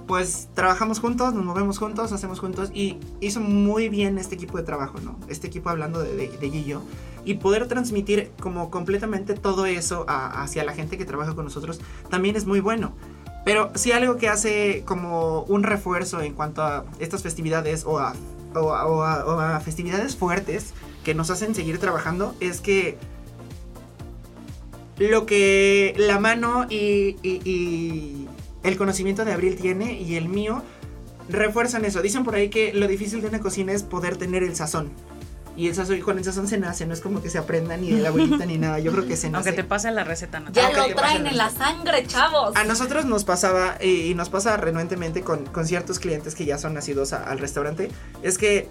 pues 0.06 0.48
trabajamos 0.54 1.00
juntos, 1.00 1.34
nos 1.34 1.44
movemos 1.44 1.78
juntos, 1.78 2.12
hacemos 2.12 2.38
juntos 2.38 2.70
y 2.72 2.98
hizo 3.20 3.40
muy 3.40 3.88
bien 3.88 4.18
este 4.18 4.34
equipo 4.34 4.58
de 4.58 4.64
trabajo, 4.64 5.00
¿no? 5.00 5.18
Este 5.28 5.46
equipo 5.46 5.70
hablando 5.70 6.00
de, 6.00 6.14
de, 6.14 6.28
de 6.28 6.78
y 7.24 7.34
poder 7.34 7.66
transmitir 7.68 8.30
como 8.40 8.70
completamente 8.70 9.34
todo 9.34 9.66
eso 9.66 10.04
hacia 10.08 10.62
la 10.62 10.74
gente 10.74 10.98
que 10.98 11.04
trabaja 11.06 11.34
con 11.34 11.44
nosotros 11.44 11.80
también 12.10 12.36
es 12.36 12.46
muy 12.46 12.60
bueno. 12.60 12.92
Pero 13.44 13.70
sí 13.74 13.92
algo 13.92 14.16
que 14.16 14.28
hace 14.28 14.84
como 14.86 15.42
un 15.42 15.62
refuerzo 15.62 16.20
en 16.20 16.34
cuanto 16.34 16.62
a 16.62 16.84
estas 16.98 17.22
festividades 17.22 17.84
o 17.84 17.98
a- 17.98 18.14
o 18.54 18.72
a 19.40 19.58
festividades 19.60 20.16
fuertes 20.16 20.72
que 21.04 21.14
nos 21.14 21.30
hacen 21.30 21.54
seguir 21.54 21.78
trabajando 21.78 22.34
es 22.40 22.60
que 22.60 22.96
lo 24.98 25.26
que 25.26 25.94
la 25.96 26.18
mano 26.20 26.66
y, 26.70 27.16
y- 27.22 27.40
y 27.44 28.28
el 28.62 28.76
conocimiento 28.76 29.24
de 29.24 29.32
Abril 29.32 29.56
tiene 29.56 30.00
y 30.00 30.16
el 30.16 30.28
mío 30.28 30.62
refuerzan 31.28 31.84
eso. 31.84 32.00
Dicen 32.00 32.24
por 32.24 32.34
ahí 32.36 32.48
que 32.48 32.72
lo 32.72 32.86
difícil 32.86 33.20
de 33.20 33.28
una 33.28 33.40
cocina 33.40 33.72
es 33.72 33.82
poder 33.82 34.16
tener 34.16 34.42
el 34.42 34.54
sazón. 34.54 34.90
Y 35.56 35.68
el 35.68 35.74
sazón, 35.76 36.00
con 36.00 36.18
el 36.18 36.24
sazón 36.24 36.48
se 36.48 36.58
nace, 36.58 36.84
no 36.84 36.92
es 36.94 37.00
como 37.00 37.22
que 37.22 37.30
se 37.30 37.38
aprenda 37.38 37.76
ni 37.76 37.90
de 37.92 38.00
la 38.02 38.08
abuelita 38.08 38.44
ni 38.44 38.58
nada. 38.58 38.80
Yo 38.80 38.90
creo 38.90 39.06
que 39.06 39.16
se 39.16 39.30
nace. 39.30 39.50
Aunque 39.50 39.62
te 39.62 39.68
pase 39.68 39.90
la 39.92 40.02
receta, 40.02 40.40
no. 40.40 40.50
Ya 40.52 40.66
Aunque 40.66 40.90
lo 40.90 40.96
traen 40.96 41.26
en 41.28 41.36
la 41.36 41.48
sangre, 41.50 42.04
chavos. 42.08 42.56
A 42.56 42.64
nosotros 42.64 43.04
nos 43.04 43.22
pasaba, 43.24 43.76
y 43.80 44.10
y 44.10 44.14
nos 44.14 44.30
pasa 44.30 44.56
renuentemente 44.56 45.20
con, 45.22 45.44
con 45.46 45.64
ciertos 45.66 46.00
clientes 46.00 46.34
que 46.34 46.44
ya 46.44 46.58
son 46.58 46.74
nacidos 46.74 47.12
a- 47.12 47.22
al 47.24 47.38
restaurante, 47.38 47.88
es 48.24 48.36
que, 48.36 48.68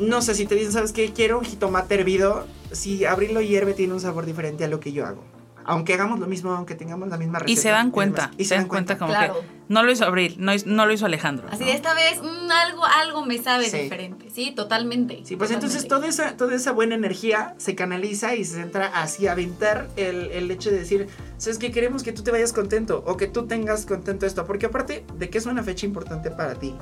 no 0.00 0.22
sé, 0.22 0.34
si 0.34 0.46
te 0.46 0.54
dicen, 0.54 0.72
¿sabes 0.72 0.92
qué? 0.92 1.12
Quiero 1.12 1.38
un 1.38 1.44
jitomate 1.44 1.94
hervido, 1.94 2.46
si 2.72 3.04
abrirlo 3.04 3.40
hierve 3.40 3.74
tiene 3.74 3.92
un 3.94 4.00
sabor 4.00 4.26
diferente 4.26 4.64
a 4.64 4.68
lo 4.68 4.80
que 4.80 4.92
yo 4.92 5.06
hago. 5.06 5.22
Aunque 5.62 5.92
hagamos 5.94 6.18
lo 6.18 6.26
mismo, 6.26 6.52
aunque 6.52 6.74
tengamos 6.74 7.08
la 7.10 7.18
misma 7.18 7.38
receta. 7.38 7.52
Y 7.52 7.62
se 7.62 7.68
dan 7.68 7.90
cuenta, 7.90 8.30
Y 8.38 8.46
se 8.46 8.54
dan 8.56 8.66
cuenta 8.66 8.96
como 8.98 9.12
Claro. 9.12 9.34
que 9.40 9.46
no 9.68 9.82
lo 9.82 9.92
hizo 9.92 10.04
Abril, 10.06 10.34
no, 10.38 10.52
no 10.64 10.86
lo 10.86 10.92
hizo 10.92 11.04
Alejandro. 11.06 11.46
Así 11.50 11.60
¿no? 11.60 11.66
de 11.66 11.74
esta 11.74 11.92
vez, 11.94 12.20
mm, 12.20 12.50
algo, 12.50 12.84
algo 12.86 13.26
me 13.26 13.38
sabe 13.38 13.68
Sí. 13.68 13.76
diferente. 13.76 14.30
Sí, 14.30 14.52
totalmente. 14.56 15.20
Sí, 15.24 15.36
pues 15.36 15.50
entonces 15.50 15.82
totalmente. 15.82 16.16
toda 16.16 16.28
esa, 16.28 16.36
toda 16.38 16.54
esa 16.56 16.72
buena 16.72 16.94
energía 16.94 17.54
se 17.58 17.74
canaliza 17.74 18.34
y 18.34 18.44
se 18.46 18.54
centra 18.54 18.86
hacia 18.86 19.32
aventar 19.32 19.88
el, 19.96 20.30
el 20.32 20.50
hecho 20.50 20.70
de 20.70 20.78
decir, 20.78 21.08
¿sabes 21.36 21.58
qué? 21.58 21.70
Queremos 21.70 22.02
que 22.02 22.12
tú 22.12 22.22
te 22.22 22.30
vayas 22.32 22.52
contento 22.54 23.04
o 23.06 23.16
que 23.18 23.26
tú 23.28 23.46
tengas 23.46 23.84
contento 23.86 24.24
esto. 24.26 24.46
Porque 24.46 24.66
aparte 24.66 25.04
de 25.18 25.30
que 25.30 25.38
es 25.38 25.46
una 25.46 25.62
fecha 25.62 25.84
importante 25.86 26.30
para 26.30 26.54
ti, 26.54 26.74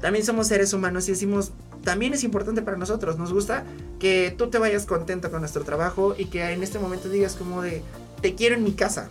también 0.00 0.24
somos 0.24 0.46
seres 0.48 0.72
humanos 0.74 1.08
y 1.08 1.12
decimos, 1.12 1.52
también 1.86 2.12
es 2.14 2.24
importante 2.24 2.62
para 2.62 2.76
nosotros. 2.76 3.16
Nos 3.16 3.32
gusta 3.32 3.62
que 4.00 4.34
tú 4.36 4.50
te 4.50 4.58
vayas 4.58 4.86
contento 4.86 5.30
con 5.30 5.38
nuestro 5.38 5.62
trabajo 5.62 6.16
y 6.18 6.24
que 6.24 6.50
en 6.50 6.64
este 6.64 6.80
momento 6.80 7.08
digas 7.08 7.36
como 7.36 7.62
de, 7.62 7.80
te 8.20 8.34
quiero 8.34 8.56
en 8.56 8.64
mi 8.64 8.72
casa. 8.72 9.08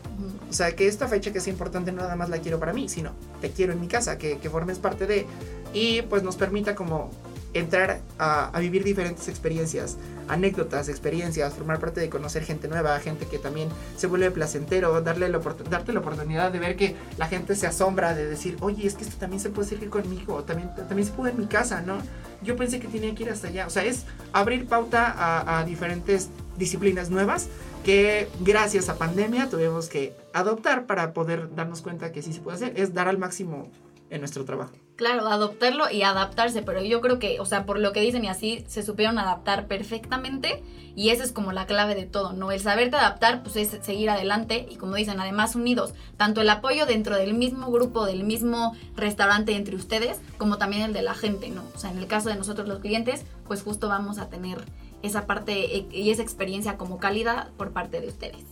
O 0.49 0.53
sea, 0.53 0.75
que 0.75 0.85
esta 0.85 1.07
fecha 1.07 1.31
que 1.31 1.37
es 1.37 1.47
importante 1.47 1.93
no 1.93 2.01
nada 2.01 2.17
más 2.17 2.27
la 2.27 2.39
quiero 2.39 2.59
para 2.59 2.73
mí, 2.73 2.89
sino 2.89 3.11
te 3.39 3.51
quiero 3.51 3.71
en 3.71 3.79
mi 3.79 3.87
casa, 3.87 4.17
que, 4.17 4.39
que 4.39 4.49
formes 4.49 4.77
parte 4.77 5.07
de... 5.07 5.25
Y 5.73 6.01
pues 6.01 6.21
nos 6.21 6.35
permita 6.35 6.75
como 6.75 7.11
entrar 7.53 8.01
a, 8.19 8.49
a 8.49 8.59
vivir 8.59 8.83
diferentes 8.83 9.29
experiencias, 9.29 9.95
anécdotas, 10.27 10.89
experiencias, 10.89 11.53
formar 11.53 11.79
parte 11.79 12.01
de 12.01 12.09
conocer 12.09 12.43
gente 12.43 12.67
nueva, 12.67 12.99
gente 12.99 13.25
que 13.25 13.39
también 13.39 13.69
se 13.97 14.07
vuelve 14.07 14.31
placentero, 14.31 15.01
darle 15.01 15.29
la 15.29 15.39
darte 15.69 15.93
la 15.93 15.99
oportunidad 15.99 16.51
de 16.51 16.59
ver 16.59 16.75
que 16.75 16.95
la 17.17 17.27
gente 17.27 17.55
se 17.55 17.67
asombra 17.67 18.15
de 18.15 18.25
decir, 18.27 18.57
oye, 18.61 18.87
es 18.87 18.95
que 18.95 19.03
esto 19.03 19.17
también 19.17 19.39
se 19.39 19.49
puede 19.49 19.67
hacer 19.67 19.89
conmigo, 19.89 20.43
también, 20.43 20.73
también 20.75 21.05
se 21.05 21.13
puede 21.13 21.31
en 21.31 21.39
mi 21.39 21.47
casa, 21.47 21.81
¿no? 21.81 21.97
Yo 22.41 22.55
pensé 22.55 22.79
que 22.79 22.87
tenía 22.87 23.13
que 23.15 23.23
ir 23.23 23.29
hasta 23.29 23.47
allá. 23.47 23.67
O 23.67 23.69
sea, 23.69 23.83
es 23.83 24.05
abrir 24.33 24.67
pauta 24.67 25.11
a, 25.11 25.59
a 25.59 25.63
diferentes 25.63 26.29
disciplinas 26.57 27.09
nuevas 27.09 27.47
que 27.83 28.27
gracias 28.41 28.89
a 28.89 28.97
pandemia 28.97 29.49
tuvimos 29.49 29.89
que 29.89 30.15
adoptar 30.33 30.85
para 30.85 31.13
poder 31.13 31.53
darnos 31.55 31.81
cuenta 31.81 32.11
que 32.11 32.21
sí 32.21 32.33
se 32.33 32.41
puede 32.41 32.57
hacer, 32.57 32.73
es 32.75 32.93
dar 32.93 33.07
al 33.07 33.17
máximo 33.17 33.69
en 34.09 34.21
nuestro 34.21 34.43
trabajo. 34.45 34.73
Claro, 34.95 35.27
adoptarlo 35.27 35.91
y 35.91 36.03
adaptarse, 36.03 36.61
pero 36.61 36.81
yo 36.81 37.01
creo 37.01 37.19
que, 37.19 37.41
o 37.41 37.45
sea, 37.45 37.65
por 37.65 37.79
lo 37.79 37.91
que 37.91 37.99
dicen 37.99 38.23
y 38.23 38.29
así, 38.29 38.63
se 38.67 38.81
supieron 38.81 39.19
adaptar 39.19 39.67
perfectamente 39.67 40.63
y 40.95 41.09
esa 41.09 41.25
es 41.25 41.33
como 41.33 41.51
la 41.51 41.65
clave 41.65 41.95
de 41.95 42.05
todo, 42.05 42.31
¿no? 42.31 42.49
El 42.51 42.61
saberte 42.61 42.95
adaptar, 42.95 43.43
pues 43.43 43.57
es 43.57 43.77
seguir 43.81 44.09
adelante 44.09 44.65
y 44.71 44.77
como 44.77 44.95
dicen, 44.95 45.19
además 45.19 45.55
unidos, 45.55 45.93
tanto 46.15 46.39
el 46.39 46.49
apoyo 46.49 46.85
dentro 46.85 47.17
del 47.17 47.33
mismo 47.33 47.69
grupo, 47.71 48.05
del 48.05 48.23
mismo 48.23 48.73
restaurante 48.95 49.53
entre 49.57 49.75
ustedes, 49.75 50.21
como 50.37 50.57
también 50.57 50.83
el 50.83 50.93
de 50.93 51.01
la 51.01 51.13
gente, 51.13 51.49
¿no? 51.49 51.63
O 51.75 51.77
sea, 51.77 51.91
en 51.91 51.97
el 51.97 52.07
caso 52.07 52.29
de 52.29 52.35
nosotros 52.35 52.65
los 52.65 52.79
clientes, 52.79 53.25
pues 53.47 53.63
justo 53.63 53.89
vamos 53.89 54.17
a 54.17 54.29
tener 54.29 54.63
esa 55.03 55.27
parte 55.27 55.75
e, 55.75 55.87
y 55.91 56.11
esa 56.11 56.21
experiencia 56.21 56.77
como 56.77 56.99
cálida 56.99 57.51
por 57.57 57.71
parte 57.71 57.99
de 57.99 58.07
ustedes. 58.07 58.45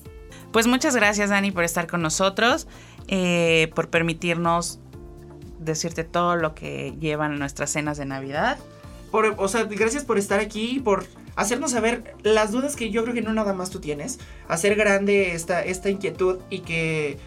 Pues 0.51 0.67
muchas 0.67 0.93
gracias, 0.93 1.29
Dani, 1.29 1.51
por 1.51 1.63
estar 1.63 1.87
con 1.87 2.01
nosotros, 2.01 2.67
eh, 3.07 3.71
por 3.75 3.89
permitirnos 3.89 4.79
decirte 5.63 6.03
todo 6.03 6.35
lo 6.35 6.55
que 6.55 6.95
llevan 6.99 7.39
nuestras 7.39 7.71
cenas 7.71 7.97
de 7.97 8.05
Navidad. 8.05 8.57
Por, 9.11 9.35
o 9.37 9.47
sea, 9.47 9.65
gracias 9.65 10.05
por 10.05 10.17
estar 10.17 10.39
aquí, 10.39 10.79
por 10.79 11.05
hacernos 11.35 11.71
saber 11.71 12.15
las 12.23 12.51
dudas 12.51 12.75
que 12.75 12.89
yo 12.89 13.03
creo 13.03 13.13
que 13.13 13.21
no 13.21 13.33
nada 13.33 13.53
más 13.53 13.69
tú 13.69 13.79
tienes, 13.79 14.19
hacer 14.47 14.75
grande 14.75 15.33
esta, 15.33 15.63
esta 15.63 15.89
inquietud 15.89 16.39
y 16.49 16.59
que 16.59 17.17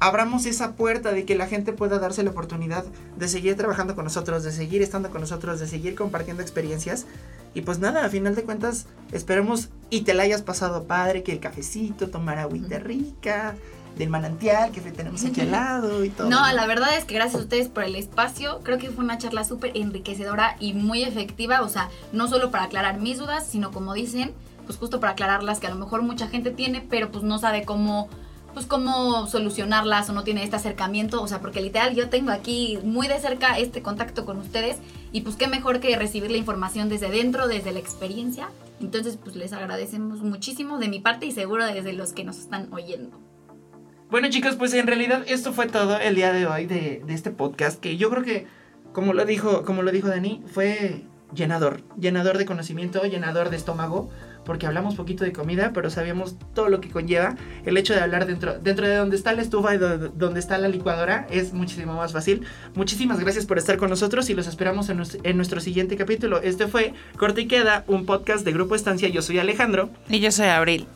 abramos 0.00 0.46
esa 0.46 0.74
puerta 0.74 1.12
de 1.12 1.24
que 1.24 1.34
la 1.34 1.46
gente 1.46 1.72
pueda 1.72 1.98
darse 1.98 2.22
la 2.22 2.30
oportunidad 2.30 2.84
de 3.16 3.28
seguir 3.28 3.56
trabajando 3.56 3.94
con 3.94 4.04
nosotros, 4.04 4.42
de 4.42 4.52
seguir 4.52 4.82
estando 4.82 5.10
con 5.10 5.20
nosotros, 5.20 5.60
de 5.60 5.66
seguir 5.66 5.94
compartiendo 5.94 6.42
experiencias. 6.42 7.06
Y 7.54 7.62
pues 7.62 7.78
nada, 7.78 8.04
a 8.04 8.08
final 8.08 8.34
de 8.34 8.42
cuentas, 8.42 8.86
esperemos 9.12 9.70
y 9.90 10.02
te 10.02 10.12
la 10.12 10.24
hayas 10.24 10.42
pasado 10.42 10.84
padre, 10.84 11.22
que 11.22 11.32
el 11.32 11.40
cafecito, 11.40 12.10
tomar 12.10 12.38
agüita 12.38 12.78
rica, 12.80 13.54
del 13.96 14.08
manantial 14.08 14.72
que 14.72 14.80
tenemos 14.80 15.24
aquí 15.24 15.40
al 15.42 15.50
lado 15.50 16.04
y 16.04 16.10
todo. 16.10 16.28
No, 16.28 16.40
la 16.52 16.66
verdad 16.66 16.96
es 16.96 17.04
que 17.04 17.14
gracias 17.14 17.40
a 17.40 17.44
ustedes 17.44 17.68
por 17.68 17.84
el 17.84 17.96
espacio. 17.96 18.60
Creo 18.62 18.78
que 18.78 18.90
fue 18.90 19.04
una 19.04 19.18
charla 19.18 19.44
súper 19.44 19.72
enriquecedora 19.74 20.56
y 20.60 20.74
muy 20.74 21.02
efectiva. 21.02 21.62
O 21.62 21.68
sea, 21.68 21.90
no 22.12 22.28
solo 22.28 22.50
para 22.50 22.64
aclarar 22.64 23.00
mis 23.00 23.18
dudas, 23.18 23.46
sino 23.46 23.70
como 23.70 23.94
dicen, 23.94 24.32
pues 24.66 24.78
justo 24.78 25.00
para 25.00 25.12
aclararlas 25.12 25.60
que 25.60 25.66
a 25.66 25.70
lo 25.70 25.76
mejor 25.76 26.02
mucha 26.02 26.28
gente 26.28 26.50
tiene, 26.50 26.84
pero 26.88 27.10
pues 27.10 27.24
no 27.24 27.38
sabe 27.38 27.64
cómo 27.64 28.08
pues 28.54 28.66
cómo 28.66 29.26
solucionarlas 29.26 30.08
o 30.08 30.12
no 30.12 30.22
tiene 30.22 30.44
este 30.44 30.54
acercamiento, 30.54 31.20
o 31.20 31.26
sea, 31.26 31.40
porque 31.40 31.60
literal 31.60 31.94
yo 31.96 32.08
tengo 32.08 32.30
aquí 32.30 32.78
muy 32.84 33.08
de 33.08 33.18
cerca 33.18 33.58
este 33.58 33.82
contacto 33.82 34.24
con 34.24 34.38
ustedes 34.38 34.78
y 35.10 35.22
pues 35.22 35.34
qué 35.34 35.48
mejor 35.48 35.80
que 35.80 35.96
recibir 35.96 36.30
la 36.30 36.36
información 36.36 36.88
desde 36.88 37.10
dentro, 37.10 37.48
desde 37.48 37.72
la 37.72 37.80
experiencia. 37.80 38.48
Entonces, 38.80 39.18
pues 39.22 39.34
les 39.34 39.52
agradecemos 39.52 40.20
muchísimo 40.20 40.78
de 40.78 40.88
mi 40.88 41.00
parte 41.00 41.26
y 41.26 41.32
seguro 41.32 41.66
desde 41.66 41.92
los 41.92 42.12
que 42.12 42.24
nos 42.24 42.38
están 42.38 42.72
oyendo. 42.72 43.23
Bueno 44.14 44.28
chicos, 44.30 44.54
pues 44.54 44.72
en 44.74 44.86
realidad 44.86 45.24
esto 45.26 45.52
fue 45.52 45.66
todo 45.66 45.98
el 45.98 46.14
día 46.14 46.32
de 46.32 46.46
hoy 46.46 46.66
de, 46.66 47.02
este 47.08 47.32
podcast 47.32 47.80
que 47.80 47.96
yo 47.96 48.10
creo 48.10 48.22
que, 48.22 48.46
como 48.92 49.12
lo 49.12 49.24
dijo, 49.24 49.64
como 49.64 49.82
lo 49.82 49.90
dijo 49.90 50.06
Dani, 50.06 50.40
fue 50.46 51.02
llenador, 51.34 51.82
llenador 51.98 52.38
de 52.38 52.46
conocimiento, 52.46 53.04
llenador 53.06 53.50
de 53.50 53.56
estómago, 53.56 54.10
porque 54.44 54.68
hablamos 54.68 54.94
poquito 54.94 55.24
de 55.24 55.32
comida, 55.32 55.72
pero 55.74 55.90
sabíamos 55.90 56.36
todo 56.54 56.68
lo 56.68 56.80
que 56.80 56.90
conlleva. 56.90 57.34
El 57.64 57.76
hecho 57.76 57.92
de 57.92 58.02
hablar 58.02 58.26
dentro, 58.26 58.56
dentro 58.56 58.86
de 58.86 58.94
donde 58.94 59.16
está 59.16 59.32
la 59.32 59.42
estufa 59.42 59.74
y 59.74 59.78
donde 59.78 60.38
está 60.38 60.58
la 60.58 60.68
licuadora 60.68 61.26
es 61.28 61.52
muchísimo 61.52 61.94
más 61.94 62.12
fácil. 62.12 62.46
Muchísimas 62.76 63.18
gracias 63.18 63.46
por 63.46 63.58
estar 63.58 63.78
con 63.78 63.90
nosotros 63.90 64.30
y 64.30 64.34
los 64.34 64.46
esperamos 64.46 64.90
en, 64.90 65.02
en 65.24 65.36
nuestro 65.36 65.60
siguiente 65.60 65.96
capítulo. 65.96 66.40
Este 66.40 66.68
fue 66.68 66.94
Corte 67.16 67.40
y 67.40 67.48
Queda, 67.48 67.82
un 67.88 68.06
podcast 68.06 68.44
de 68.44 68.52
Grupo 68.52 68.76
Estancia. 68.76 69.08
Yo 69.08 69.22
soy 69.22 69.40
Alejandro. 69.40 69.90
Y 70.08 70.20
yo 70.20 70.30
soy 70.30 70.46
Abril. 70.46 70.86